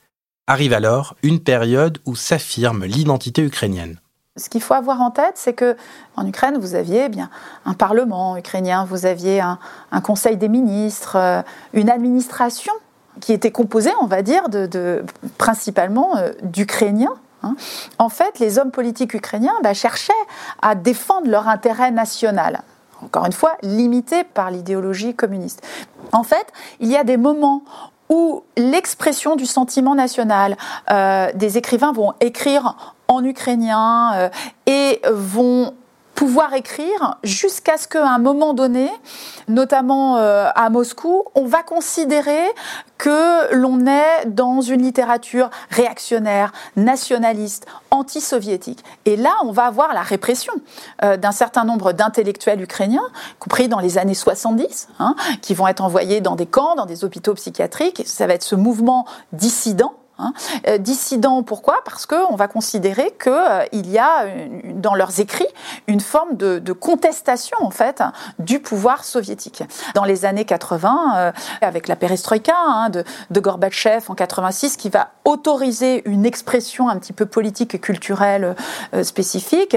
Arrive 0.47 0.73
alors 0.73 1.15
une 1.23 1.41
période 1.41 1.99
où 2.07 2.17
s'affirme 2.17 2.85
l'identité 2.85 3.43
ukrainienne. 3.43 3.99
Ce 4.37 4.49
qu'il 4.49 4.63
faut 4.63 4.75
avoir 4.75 5.01
en 5.01 5.11
tête, 5.11 5.35
c'est 5.37 5.53
que 5.53 5.77
en 6.17 6.27
Ukraine, 6.27 6.59
vous 6.59 6.75
aviez 6.75 7.09
bien 7.09 7.31
un 7.67 7.75
parlement 7.75 8.37
ukrainien, 8.37 8.85
vous 8.85 9.07
aviez 9.07 9.41
un, 9.41 9.59
conseil 10.03 10.37
des 10.37 10.49
ministres, 10.49 11.17
euh, 11.17 11.43
une 11.73 11.89
administration 11.89 12.73
qui 13.21 13.33
était 13.33 13.53
composée, 13.53 13.93
on 14.01 14.07
va 14.07 14.23
dire, 14.23 14.43
principalement 15.39 16.17
euh, 16.17 16.33
d'Ukrainiens. 16.43 17.15
Hein. 17.45 17.55
En 17.99 18.09
fait, 18.09 18.41
les 18.41 18.59
hommes 18.59 18.73
politiques 18.73 19.15
ukrainiens 19.15 19.55
bah, 19.63 19.73
cherchaient 19.73 20.13
à 20.63 20.75
défendre 20.75 21.29
leur 21.29 21.47
intérêt 21.47 21.93
national 21.93 22.63
encore 23.05 23.27
une 23.27 23.33
fois, 23.33 23.57
limité 23.63 24.25
par 24.25 24.51
l'idéologie 24.51 25.15
communiste. 25.15 25.63
En 26.13 26.23
fait, 26.23 26.47
il 26.81 26.91
y 26.91 26.97
a 26.97 27.05
des 27.05 27.17
moments 27.17 27.63
où 28.09 28.43
l'expression 28.57 29.37
du 29.37 29.47
sentiment 29.47 29.95
national, 29.95 30.57
euh, 30.91 31.31
des 31.35 31.59
écrivains 31.59 31.93
vont 31.93 32.13
écrire 32.21 32.95
en 33.09 33.25
ukrainien 33.25 34.15
euh, 34.15 34.29
et 34.67 35.01
vont 35.11 35.75
pouvoir 36.15 36.55
écrire 36.55 37.17
jusqu'à 37.23 37.77
ce 37.77 37.89
qu'à 37.89 38.09
un 38.09 38.19
moment 38.19 38.55
donné, 38.55 38.91
notamment 39.49 40.17
euh, 40.17 40.49
à 40.55 40.71
Moscou, 40.71 41.25
on 41.35 41.47
va 41.47 41.63
considérer 41.63 42.43
que 42.99 43.53
l'on 43.55 43.87
est 43.87 44.27
dans 44.27 44.61
une 44.61 44.83
littérature 44.83 45.51
réactionnaire, 45.71 46.53
nationaliste, 46.77 47.67
anti-soviétique. 47.91 48.85
Et 49.05 49.17
là, 49.17 49.33
on 49.45 49.53
va 49.53 49.65
avoir 49.65 49.93
la 49.93 50.03
répression 50.03 50.55
euh, 51.03 51.17
d'un 51.17 51.33
certain 51.33 51.65
nombre 51.65 51.93
d'intellectuels 51.93 52.63
ukrainiens, 52.63 53.07
compris 53.41 53.69
dans 53.69 53.81
les 53.81 53.99
années 53.99 54.15
70, 54.15 54.89
hein, 55.01 55.17
qui 55.43 55.55
vont 55.55 55.67
être 55.67 55.83
envoyés 55.83 56.21
dans 56.21 56.37
des 56.37 56.47
camps, 56.47 56.77
dans 56.77 56.87
des 56.87 57.05
hôpitaux 57.05 57.35
psychiatriques. 57.35 58.03
Ça 58.07 58.27
va 58.27 58.35
être 58.35 58.43
ce 58.43 58.55
mouvement 58.55 59.07
dissident 59.33 59.95
Hein. 60.19 60.33
Euh, 60.69 60.79
dissidents, 60.79 61.43
pourquoi? 61.43 61.81
Parce 61.85 62.07
qu'on 62.07 62.37
va 62.37 62.47
considérer 62.47 63.13
qu'il 63.21 63.33
euh, 63.33 63.65
y 63.73 63.99
a 63.99 64.27
dans 64.75 64.95
leurs 64.95 65.19
écrits 65.19 65.47
une 65.89 66.01
forme 66.01 66.37
de, 66.37 66.73
contestation 66.73 67.57
en 67.61 67.71
fait 67.71 68.03
du 68.39 68.61
pouvoir 68.61 69.05
soviétique. 69.05 69.63
Dans 69.95 70.05
les 70.05 70.25
années 70.25 70.45
80, 70.45 71.15
euh, 71.17 71.33
avec 71.61 71.89
la 71.89 71.97
perestroïka 71.97 72.55
hein, 72.57 72.91
de, 72.91 73.41
Gorbatchev 73.41 74.05
en 74.09 74.15
86, 74.15 74.77
qui 74.77 74.89
va 74.89 75.11
autoriser 75.25 76.09
une 76.09 76.27
expression 76.27 76.89
un 76.89 76.99
petit 76.99 77.13
peu 77.13 77.27
politique 77.27 77.75
et 77.75 77.79
culturelle 77.79 78.55
spécifique, 79.03 79.77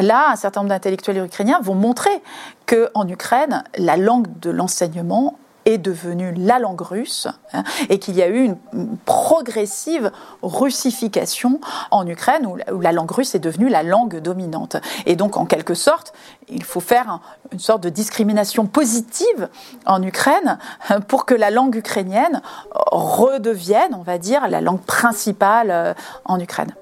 là, 0.00 0.30
un 0.30 0.36
certain 0.36 0.60
nombre 0.60 0.70
d'intellectuels 0.70 1.18
ukrainiens 1.18 1.60
vont 1.60 1.74
montrer 1.74 2.22
que 2.66 2.90
en 2.94 3.06
Ukraine, 3.08 3.64
la 3.76 3.96
langue 3.96 4.26
de 4.40 4.50
l'enseignement 4.50 5.38
est 5.64 5.78
devenue 5.78 6.32
la 6.36 6.58
langue 6.58 6.80
russe 6.80 7.28
hein, 7.52 7.64
et 7.88 7.98
qu'il 7.98 8.16
y 8.16 8.22
a 8.22 8.28
eu 8.28 8.44
une, 8.44 8.56
progressive 9.04 10.10
russification 10.42 11.60
en 11.90 12.06
Ukraine 12.06 12.46
où, 12.46 12.80
la 12.80 12.92
langue 12.92 13.10
russe 13.10 13.34
est 13.34 13.40
devenue 13.40 13.68
la 13.68 13.82
langue 13.82 14.18
dominante. 14.18 14.76
Et 15.06 15.16
donc, 15.16 15.36
en 15.36 15.46
quelque 15.46 15.74
sorte, 15.74 16.12
il 16.48 16.64
faut 16.64 16.80
faire 16.80 17.20
une 17.52 17.58
sorte 17.58 17.82
de 17.82 17.88
discrimination 17.88 18.66
positive 18.66 19.48
en 19.86 20.02
Ukraine 20.02 20.58
hein, 20.88 21.00
pour 21.00 21.24
que 21.26 21.34
la 21.34 21.50
langue 21.50 21.76
ukrainienne 21.76 22.42
redevienne, 22.72 23.94
on 23.94 24.02
va 24.02 24.18
dire, 24.18 24.48
la 24.48 24.60
langue 24.60 24.82
principale 24.82 25.70
euh, 25.70 25.94
en 26.24 26.40
Ukraine. 26.40 26.74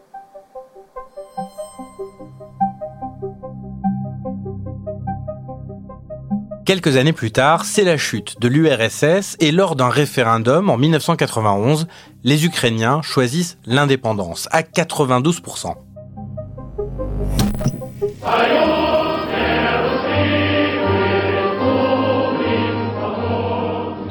Quelques 6.65 6.97
années 6.97 7.13
plus 7.13 7.33
tard, 7.33 7.65
c'est 7.65 7.83
la 7.83 7.97
chute 7.97 8.41
de 8.41 8.47
l'URSS 8.47 9.37
et 9.41 9.51
lors 9.51 9.75
d'un 9.75 9.89
référendum 9.89 10.71
en 10.71 10.77
1991, 10.77 11.89
les 12.23 12.45
Ukrainiens 12.47 13.03
choisissent 13.03 13.59
l'indépendance 13.67 14.49
à 14.53 14.63
92%. 14.63 15.75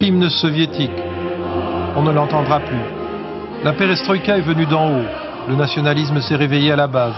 Hymne 0.01 0.29
soviétique. 0.29 0.91
On 1.95 2.03
ne 2.03 2.11
l'entendra 2.11 2.59
plus. 2.59 2.83
La 3.63 3.71
perestroïka 3.71 4.37
est 4.37 4.41
venue 4.41 4.65
d'en 4.65 4.89
haut. 4.89 5.05
Le 5.47 5.55
nationalisme 5.55 6.19
s'est 6.19 6.35
réveillé 6.35 6.73
à 6.73 6.75
la 6.75 6.87
base. 6.87 7.15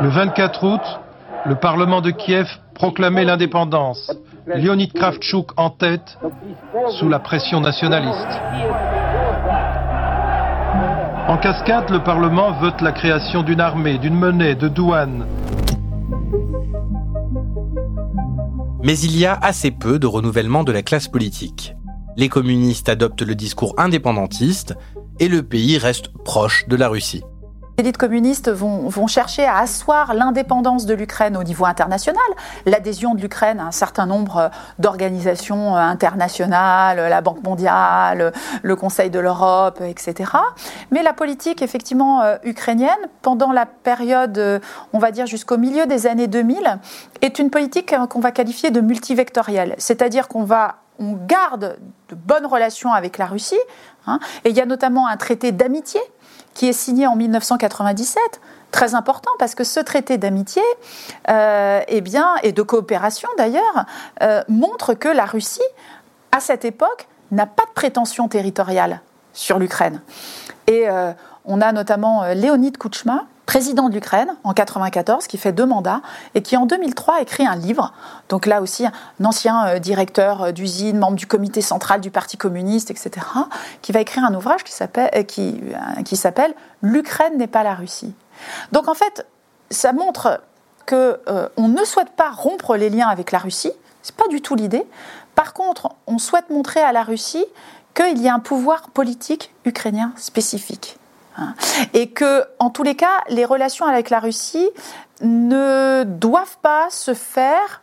Le 0.00 0.10
24 0.10 0.64
août, 0.64 1.00
le 1.46 1.54
Parlement 1.54 2.00
de 2.00 2.10
Kiev 2.10 2.48
proclamait 2.74 3.24
l'indépendance. 3.24 4.12
Leonid 4.46 4.92
Kravchuk 4.92 5.50
en 5.56 5.70
tête, 5.70 6.18
sous 6.98 7.08
la 7.08 7.18
pression 7.18 7.60
nationaliste. 7.60 8.40
En 11.28 11.36
cascade, 11.38 11.90
le 11.90 12.02
Parlement 12.02 12.52
vote 12.52 12.80
la 12.80 12.92
création 12.92 13.42
d'une 13.42 13.60
armée, 13.60 13.98
d'une 13.98 14.14
monnaie, 14.14 14.54
de 14.54 14.68
douanes. 14.68 15.26
Mais 18.82 18.98
il 18.98 19.18
y 19.18 19.26
a 19.26 19.34
assez 19.34 19.70
peu 19.70 19.98
de 19.98 20.06
renouvellement 20.06 20.64
de 20.64 20.72
la 20.72 20.82
classe 20.82 21.08
politique. 21.08 21.74
Les 22.16 22.28
communistes 22.28 22.88
adoptent 22.88 23.22
le 23.22 23.34
discours 23.34 23.74
indépendantiste 23.78 24.76
et 25.18 25.28
le 25.28 25.42
pays 25.42 25.78
reste 25.78 26.12
proche 26.24 26.66
de 26.68 26.76
la 26.76 26.88
Russie. 26.88 27.24
Les 27.78 27.82
élites 27.82 27.98
communistes 27.98 28.50
vont, 28.50 28.88
vont 28.88 29.06
chercher 29.06 29.44
à 29.44 29.58
asseoir 29.58 30.14
l'indépendance 30.14 30.86
de 30.86 30.94
l'Ukraine 30.94 31.36
au 31.36 31.42
niveau 31.42 31.66
international, 31.66 32.24
l'adhésion 32.64 33.14
de 33.14 33.20
l'Ukraine 33.20 33.60
à 33.60 33.64
un 33.64 33.70
certain 33.70 34.06
nombre 34.06 34.50
d'organisations 34.78 35.76
internationales, 35.76 36.96
la 36.96 37.20
Banque 37.20 37.42
mondiale, 37.42 38.32
le 38.62 38.76
Conseil 38.76 39.10
de 39.10 39.18
l'Europe, 39.18 39.82
etc. 39.82 40.32
Mais 40.90 41.02
la 41.02 41.12
politique, 41.12 41.60
effectivement, 41.60 42.22
euh, 42.22 42.36
ukrainienne, 42.44 42.88
pendant 43.20 43.52
la 43.52 43.66
période, 43.66 44.38
euh, 44.38 44.58
on 44.94 44.98
va 44.98 45.10
dire 45.10 45.26
jusqu'au 45.26 45.58
milieu 45.58 45.84
des 45.84 46.06
années 46.06 46.28
2000, 46.28 46.78
est 47.20 47.38
une 47.38 47.50
politique 47.50 47.92
euh, 47.92 48.06
qu'on 48.06 48.20
va 48.20 48.30
qualifier 48.32 48.70
de 48.70 48.80
multivectorielle. 48.80 49.74
C'est-à-dire 49.76 50.28
qu'on 50.28 50.44
va 50.44 50.76
on 50.98 51.12
garde 51.12 51.76
de 52.08 52.14
bonnes 52.14 52.46
relations 52.46 52.92
avec 52.92 53.18
la 53.18 53.26
Russie, 53.26 53.60
hein, 54.06 54.18
et 54.44 54.50
il 54.50 54.56
y 54.56 54.60
a 54.60 54.66
notamment 54.66 55.06
un 55.06 55.18
traité 55.18 55.52
d'amitié 55.52 56.00
qui 56.56 56.66
est 56.66 56.72
signé 56.72 57.06
en 57.06 57.16
1997, 57.16 58.40
très 58.70 58.94
important 58.94 59.30
parce 59.38 59.54
que 59.54 59.62
ce 59.62 59.78
traité 59.78 60.16
d'amitié 60.16 60.62
euh, 61.28 61.82
eh 61.86 62.02
et 62.42 62.52
de 62.52 62.62
coopération 62.62 63.28
d'ailleurs 63.36 63.84
euh, 64.22 64.42
montre 64.48 64.94
que 64.94 65.08
la 65.08 65.26
Russie, 65.26 65.60
à 66.32 66.40
cette 66.40 66.64
époque, 66.64 67.08
n'a 67.30 67.44
pas 67.44 67.64
de 67.64 67.72
prétention 67.74 68.26
territoriale 68.28 69.02
sur 69.34 69.58
l'Ukraine. 69.58 70.00
Et 70.66 70.88
euh, 70.88 71.12
on 71.44 71.60
a 71.60 71.72
notamment 71.72 72.24
Léonid 72.32 72.78
Kouchma, 72.78 73.26
président 73.46 73.88
de 73.88 73.94
l'Ukraine 73.94 74.36
en 74.44 74.52
94, 74.52 75.26
qui 75.28 75.38
fait 75.38 75.52
deux 75.52 75.64
mandats 75.64 76.02
et 76.34 76.42
qui 76.42 76.56
en 76.56 76.66
2003 76.66 77.22
écrit 77.22 77.46
un 77.46 77.54
livre. 77.54 77.92
Donc 78.28 78.44
là 78.44 78.60
aussi, 78.60 78.84
un 78.84 79.24
ancien 79.24 79.66
euh, 79.66 79.78
directeur 79.78 80.42
euh, 80.42 80.52
d'usine, 80.52 80.98
membre 80.98 81.16
du 81.16 81.26
comité 81.26 81.62
central 81.62 82.00
du 82.00 82.10
Parti 82.10 82.36
communiste, 82.36 82.90
etc., 82.90 83.10
qui 83.82 83.92
va 83.92 84.00
écrire 84.00 84.24
un 84.24 84.34
ouvrage 84.34 84.64
qui 84.64 84.72
s'appelle 84.72 85.10
euh, 85.14 86.52
L'Ukraine 86.82 87.38
n'est 87.38 87.46
pas 87.46 87.62
la 87.62 87.74
Russie. 87.74 88.12
Donc 88.72 88.88
en 88.88 88.94
fait, 88.94 89.26
ça 89.70 89.92
montre 89.92 90.40
que 90.84 91.20
on 91.56 91.66
ne 91.66 91.84
souhaite 91.84 92.10
pas 92.10 92.30
rompre 92.30 92.76
les 92.76 92.90
liens 92.90 93.08
avec 93.08 93.32
la 93.32 93.38
Russie. 93.38 93.72
C'est 94.02 94.14
pas 94.14 94.28
du 94.28 94.40
tout 94.40 94.54
l'idée. 94.54 94.86
Par 95.34 95.52
contre, 95.52 95.96
on 96.06 96.18
souhaite 96.18 96.48
montrer 96.48 96.80
à 96.80 96.92
la 96.92 97.02
Russie 97.02 97.44
qu'il 97.94 98.22
y 98.22 98.28
a 98.28 98.34
un 98.34 98.38
pouvoir 98.38 98.90
politique 98.90 99.52
ukrainien 99.64 100.12
spécifique. 100.16 100.98
Et 101.94 102.10
que, 102.10 102.44
en 102.58 102.70
tous 102.70 102.82
les 102.82 102.94
cas, 102.94 103.22
les 103.28 103.44
relations 103.44 103.86
avec 103.86 104.10
la 104.10 104.20
Russie 104.20 104.68
ne 105.22 106.04
doivent 106.04 106.58
pas 106.62 106.88
se 106.90 107.14
faire 107.14 107.82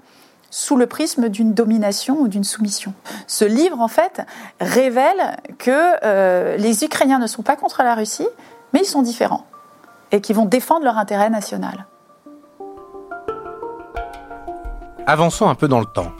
sous 0.49 0.75
le 0.75 0.85
prisme 0.85 1.29
d'une 1.29 1.53
domination 1.53 2.19
ou 2.19 2.27
d'une 2.27 2.43
soumission. 2.43 2.93
Ce 3.25 3.43
livre, 3.43 3.79
en 3.79 3.87
fait, 3.87 4.21
révèle 4.61 5.37
que 5.57 5.95
euh, 6.03 6.57
les 6.57 6.83
Ukrainiens 6.83 7.17
ne 7.17 7.25
sont 7.25 7.41
pas 7.41 7.55
contre 7.55 7.81
la 7.81 7.95
Russie, 7.95 8.27
mais 8.71 8.81
ils 8.81 8.87
sont 8.87 9.01
différents 9.01 9.47
et 10.11 10.21
qui 10.21 10.31
vont 10.31 10.45
défendre 10.45 10.85
leur 10.85 10.97
intérêt 10.97 11.29
national. 11.29 11.87
Avançons 15.07 15.49
un 15.49 15.55
peu 15.55 15.67
dans 15.67 15.79
le 15.79 15.85
temps. 15.85 16.11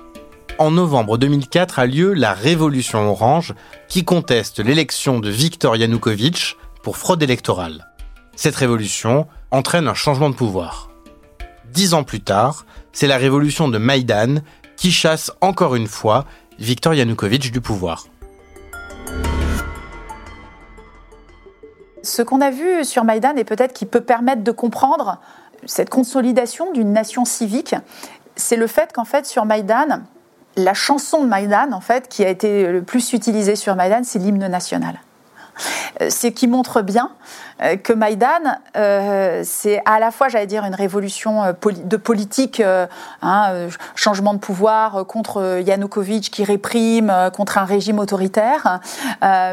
En 0.57 0.71
novembre 0.71 1.17
2004 1.17 1.79
a 1.79 1.85
lieu 1.85 2.13
la 2.13 2.33
Révolution 2.33 3.09
orange 3.09 3.53
qui 3.87 4.03
conteste 4.03 4.59
l'élection 4.59 5.19
de 5.19 5.29
Viktor 5.29 5.75
Yanukovych 5.77 6.57
pour 6.83 6.97
fraude 6.97 7.23
électorale. 7.23 7.87
Cette 8.35 8.55
révolution 8.55 9.27
entraîne 9.49 9.87
un 9.87 9.93
changement 9.93 10.29
de 10.29 10.35
pouvoir. 10.35 10.89
Dix 11.71 11.95
ans 11.95 12.03
plus 12.03 12.21
tard, 12.21 12.65
c'est 12.91 13.07
la 13.07 13.17
révolution 13.17 13.67
de 13.69 13.79
Maïdan 13.79 14.41
qui 14.75 14.91
chasse 14.91 15.31
encore 15.41 15.75
une 15.75 15.87
fois 15.87 16.25
Viktor 16.59 16.93
Yanukovych 16.93 17.51
du 17.51 17.61
pouvoir. 17.61 18.05
Ce 22.03 22.21
qu'on 22.21 22.41
a 22.41 22.51
vu 22.51 22.83
sur 22.83 23.05
Maïdan 23.05 23.35
et 23.37 23.45
peut-être 23.45 23.73
qui 23.73 23.85
peut 23.85 24.01
permettre 24.01 24.43
de 24.43 24.51
comprendre 24.51 25.19
cette 25.65 25.89
consolidation 25.89 26.73
d'une 26.73 26.91
nation 26.91 27.23
civique, 27.23 27.75
c'est 28.35 28.57
le 28.57 28.67
fait 28.67 28.91
qu'en 28.91 29.05
fait 29.05 29.25
sur 29.25 29.45
Maïdan, 29.45 30.01
la 30.57 30.73
chanson 30.73 31.23
de 31.23 31.27
Maïdan, 31.27 31.71
en 31.71 31.79
fait, 31.79 32.09
qui 32.09 32.25
a 32.25 32.29
été 32.29 32.67
le 32.67 32.83
plus 32.83 33.13
utilisée 33.13 33.55
sur 33.55 33.75
Maïdan, 33.75 34.01
c'est 34.03 34.19
l'hymne 34.19 34.47
national. 34.47 34.99
Euh, 36.01 36.07
c'est 36.09 36.31
qui 36.31 36.47
montre 36.47 36.81
bien 36.81 37.11
euh, 37.61 37.75
que 37.75 37.93
Maïdan, 37.93 38.57
euh, 38.75 39.41
c'est 39.45 39.81
à 39.85 39.99
la 39.99 40.11
fois, 40.11 40.27
j'allais 40.27 40.47
dire, 40.47 40.65
une 40.65 40.75
révolution 40.75 41.53
de 41.63 41.97
politique, 41.97 42.61
hein, 43.21 43.67
changement 43.95 44.33
de 44.33 44.39
pouvoir 44.39 45.05
contre 45.05 45.59
Yanukovych 45.65 46.31
qui 46.31 46.43
réprime, 46.43 47.13
contre 47.35 47.57
un 47.57 47.65
régime 47.65 47.99
autoritaire, 47.99 48.79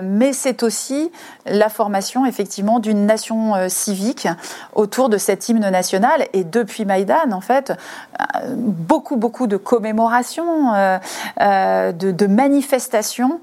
mais 0.02 0.32
c'est 0.32 0.62
aussi 0.62 1.10
la 1.46 1.68
formation, 1.68 2.26
effectivement, 2.26 2.78
d'une 2.78 3.06
nation 3.06 3.68
civique 3.68 4.28
autour 4.74 5.08
de 5.08 5.18
cet 5.18 5.48
hymne 5.48 5.68
national. 5.68 6.26
Et 6.32 6.44
depuis 6.44 6.84
Maïdan, 6.84 7.32
en 7.32 7.40
fait, 7.40 7.72
beaucoup, 8.54 9.16
beaucoup 9.16 9.46
de 9.46 9.56
commémorations, 9.56 10.72
de 11.38 12.26
manifestations 12.26 13.40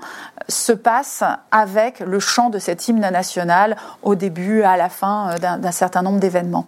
se 0.49 0.71
passent 0.71 1.23
avec 1.51 1.99
le 1.99 2.19
chant 2.19 2.49
de 2.49 2.59
cet 2.59 2.87
hymne 2.87 3.09
national 3.09 3.75
au 4.03 4.15
début, 4.15 4.63
à 4.63 4.77
la 4.77 4.89
fin 4.89 5.31
euh, 5.31 5.57
d'un 5.57 5.71
certain 5.71 6.01
nombre 6.01 6.19
d'événements. 6.19 6.67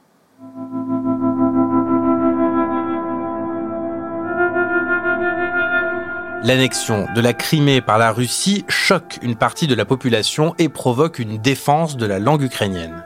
L'annexion 6.42 7.06
de 7.14 7.22
la 7.22 7.34
Crimée 7.34 7.82
par 7.82 7.98
la 7.98 8.12
Russie 8.12 8.64
choque 8.70 9.20
une 9.22 9.36
partie 9.36 9.68
de 9.68 9.76
la 9.76 9.86
population 9.86 10.56
et 10.58 10.70
provoque 10.70 11.20
une 11.20 11.38
défense 11.38 11.98
de 11.98 12.06
la 12.06 12.20
langue 12.20 12.44
ukrainienne. 12.44 13.04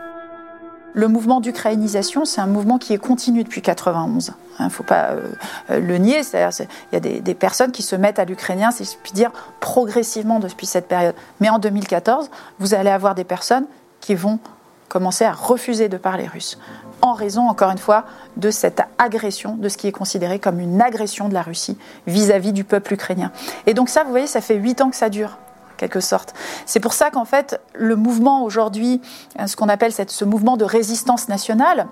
Le 0.94 1.08
mouvement 1.08 1.42
d'ukraïnisation, 1.42 2.24
c'est 2.24 2.40
un 2.40 2.48
mouvement 2.48 2.78
qui 2.78 2.94
est 2.94 3.00
continu 3.00 3.44
depuis 3.44 3.62
91. 3.62 4.34
Il 4.60 4.66
ne 4.66 4.70
faut 4.70 4.84
pas 4.84 5.10
euh, 5.10 5.32
euh, 5.72 5.80
le 5.80 5.98
nier. 5.98 6.22
Il 6.34 6.70
y 6.94 6.96
a 6.96 7.00
des, 7.00 7.34
personnes 7.34 7.72
qui 7.72 7.82
se 7.82 7.96
mettent 7.96 8.20
à 8.20 8.26
l'ukrainien, 8.26 8.70
si 8.70 8.84
je 8.84 8.92
puis 9.02 9.12
dire, 9.12 9.32
progressivement 9.60 10.40
depuis 10.40 10.68
cette 10.68 10.88
période. 10.88 11.16
Mais 11.40 11.50
en 11.50 11.58
2014, 11.58 12.30
vous 12.60 12.76
allez 12.76 12.92
avoir 12.92 13.16
des 13.16 13.24
personnes 13.24 13.66
qui 14.02 14.14
vont 14.14 14.40
commencer 14.88 15.26
à 15.26 15.32
refuser 15.32 15.90
de 15.90 15.98
parler 15.98 16.28
russe, 16.28 16.60
en 17.02 17.14
raison, 17.14 17.50
encore 17.50 17.72
une 17.72 17.80
fois, 17.80 18.06
de 18.38 18.52
cette 18.52 18.84
agression, 19.00 19.56
de 19.56 19.70
ce 19.70 19.78
qui 19.78 19.88
est 19.88 19.92
considéré 19.92 20.38
comme 20.38 20.60
une 20.60 20.80
agression 20.80 21.28
de 21.28 21.34
la 21.34 21.42
Russie 21.42 21.78
vis-à-vis 22.06 22.50
-vis 22.50 22.54
du 22.54 22.64
peuple 22.64 22.94
ukrainien. 22.94 23.32
Et 23.66 23.74
donc 23.74 23.90
ça, 23.90 24.04
vous 24.04 24.12
voyez, 24.12 24.28
ça 24.28 24.42
fait 24.42 24.56
huit 24.56 24.80
ans 24.82 24.92
que 24.92 24.96
ça 24.96 25.10
dure 25.10 25.38
quelque 25.78 26.00
sorte. 26.00 26.34
C'est 26.66 26.80
pour 26.80 26.94
ça 26.94 27.10
qu'en 27.10 27.26
fait, 27.26 27.60
le 27.74 27.96
mouvement 27.96 28.44
aujourd'hui, 28.44 29.02
euh, 29.40 29.48
ce 29.48 29.56
qu'on 29.56 29.70
appelle 29.70 29.92
ce 29.94 30.26
mouvement 30.26 30.58
de 30.58 30.66
résistance 30.66 31.30
nationale, 31.30 31.88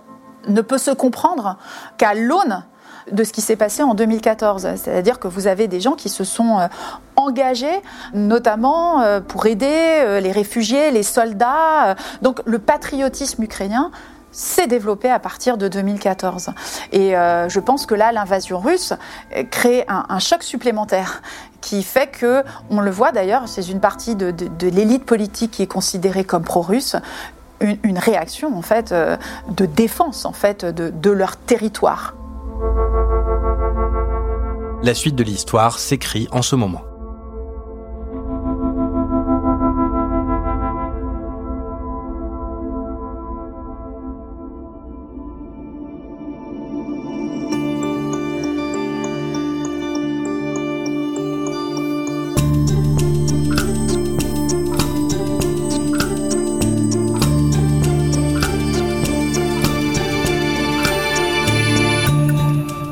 ne 0.47 0.61
peut 0.61 0.77
se 0.77 0.91
comprendre 0.91 1.57
qu'à 1.97 2.13
l'aune 2.13 2.63
de 3.11 3.23
ce 3.23 3.31
qui 3.31 3.41
s'est 3.41 3.55
passé 3.55 3.83
en 3.83 3.93
2014. 3.93 4.75
C'est-à-dire 4.75 5.19
que 5.19 5.27
vous 5.27 5.47
avez 5.47 5.67
des 5.67 5.79
gens 5.79 5.93
qui 5.93 6.09
se 6.09 6.23
sont 6.23 6.59
euh, 6.59 6.67
engagés, 7.15 7.81
notamment 8.13 9.01
euh, 9.01 9.19
pour 9.21 9.45
aider 9.45 10.19
les 10.21 10.31
réfugiés, 10.31 10.91
les 10.91 11.03
soldats. 11.03 11.95
Donc 12.21 12.41
le 12.45 12.59
patriotisme 12.59 13.43
ukrainien 13.43 13.91
s'est 14.31 14.67
développé 14.67 15.09
à 15.09 15.19
partir 15.19 15.57
de 15.57 15.67
2014. 15.67 16.49
Et 16.91 17.15
euh, 17.15 17.49
je 17.49 17.59
pense 17.59 17.85
que 17.85 17.95
là, 17.95 18.11
l'invasion 18.11 18.59
russe 18.59 18.93
crée 19.49 19.85
un, 19.87 20.19
choc 20.19 20.43
supplémentaire 20.43 21.21
qui 21.59 21.83
fait 21.83 22.07
que, 22.07 22.43
on 22.69 22.79
le 22.79 22.91
voit 22.91 23.11
d'ailleurs, 23.11 23.47
c'est 23.47 23.67
une 23.69 23.79
partie 23.79 24.15
de, 24.15 24.33
l'élite 24.61 25.05
politique 25.05 25.51
qui 25.51 25.63
est 25.63 25.67
considérée 25.67 26.23
comme 26.23 26.43
pro-russe, 26.43 26.95
une, 27.59 27.99
réaction 27.99 28.57
en 28.57 28.61
fait 28.63 28.91
euh, 28.91 29.17
de 29.49 29.65
défense 29.65 30.25
en 30.25 30.33
fait 30.33 30.65
de 30.65 31.11
leur 31.11 31.37
territoire. 31.37 32.15
La 34.83 34.95
suite 34.95 35.15
de 35.15 35.23
l'histoire 35.23 35.77
s'écrit 35.77 36.27
en 36.31 36.41
ce 36.41 36.55
moment. 36.55 36.81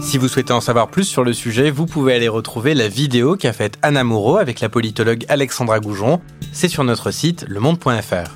Si 0.10 0.18
vous 0.18 0.28
souhaitez 0.28 0.54
en 0.54 0.60
savoir 0.60 0.88
plus 0.88 1.04
sur 1.04 1.24
le 1.24 1.34
sujet, 1.34 1.70
vous 1.70 1.86
pouvez 1.86 2.16
aller 2.16 2.30
retrouver 2.30 2.74
la 2.74 2.88
vidéo 2.88 3.36
qu'a 3.36 3.54
faite 3.54 3.78
Anna 3.84 4.04
Moreau 4.04 4.38
avec 4.38 4.60
la 4.60 4.68
politologue 4.68 5.24
Alexandra 5.30 5.80
Goujon. 5.80 6.20
C'est 6.52 6.68
sur 6.68 6.84
notre 6.84 7.12
site 7.12 7.46
lemonde.fr. 7.48 8.32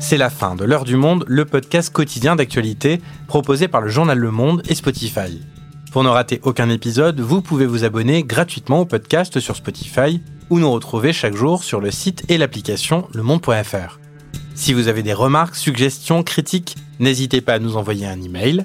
C'est 0.00 0.16
la 0.16 0.30
fin 0.30 0.54
de 0.54 0.64
L'heure 0.64 0.86
du 0.86 0.96
monde, 0.96 1.26
le 1.28 1.44
podcast 1.44 1.92
quotidien 1.92 2.36
d'actualité 2.36 3.02
proposé 3.26 3.68
par 3.68 3.82
le 3.82 3.90
journal 3.90 4.18
Le 4.18 4.30
Monde 4.30 4.62
et 4.66 4.74
Spotify. 4.74 5.42
Pour 5.92 6.04
ne 6.04 6.08
rater 6.08 6.40
aucun 6.42 6.70
épisode, 6.70 7.20
vous 7.20 7.42
pouvez 7.42 7.66
vous 7.66 7.84
abonner 7.84 8.22
gratuitement 8.22 8.80
au 8.80 8.86
podcast 8.86 9.40
sur 9.40 9.56
Spotify 9.56 10.22
ou 10.48 10.58
nous 10.58 10.72
retrouver 10.72 11.12
chaque 11.12 11.36
jour 11.36 11.64
sur 11.64 11.82
le 11.82 11.90
site 11.90 12.24
et 12.30 12.38
l'application 12.38 13.08
lemonde.fr. 13.12 14.00
Si 14.54 14.72
vous 14.72 14.88
avez 14.88 15.02
des 15.02 15.12
remarques, 15.12 15.56
suggestions, 15.56 16.22
critiques, 16.22 16.76
n'hésitez 16.98 17.42
pas 17.42 17.52
à 17.52 17.58
nous 17.58 17.76
envoyer 17.76 18.06
un 18.06 18.22
email 18.22 18.64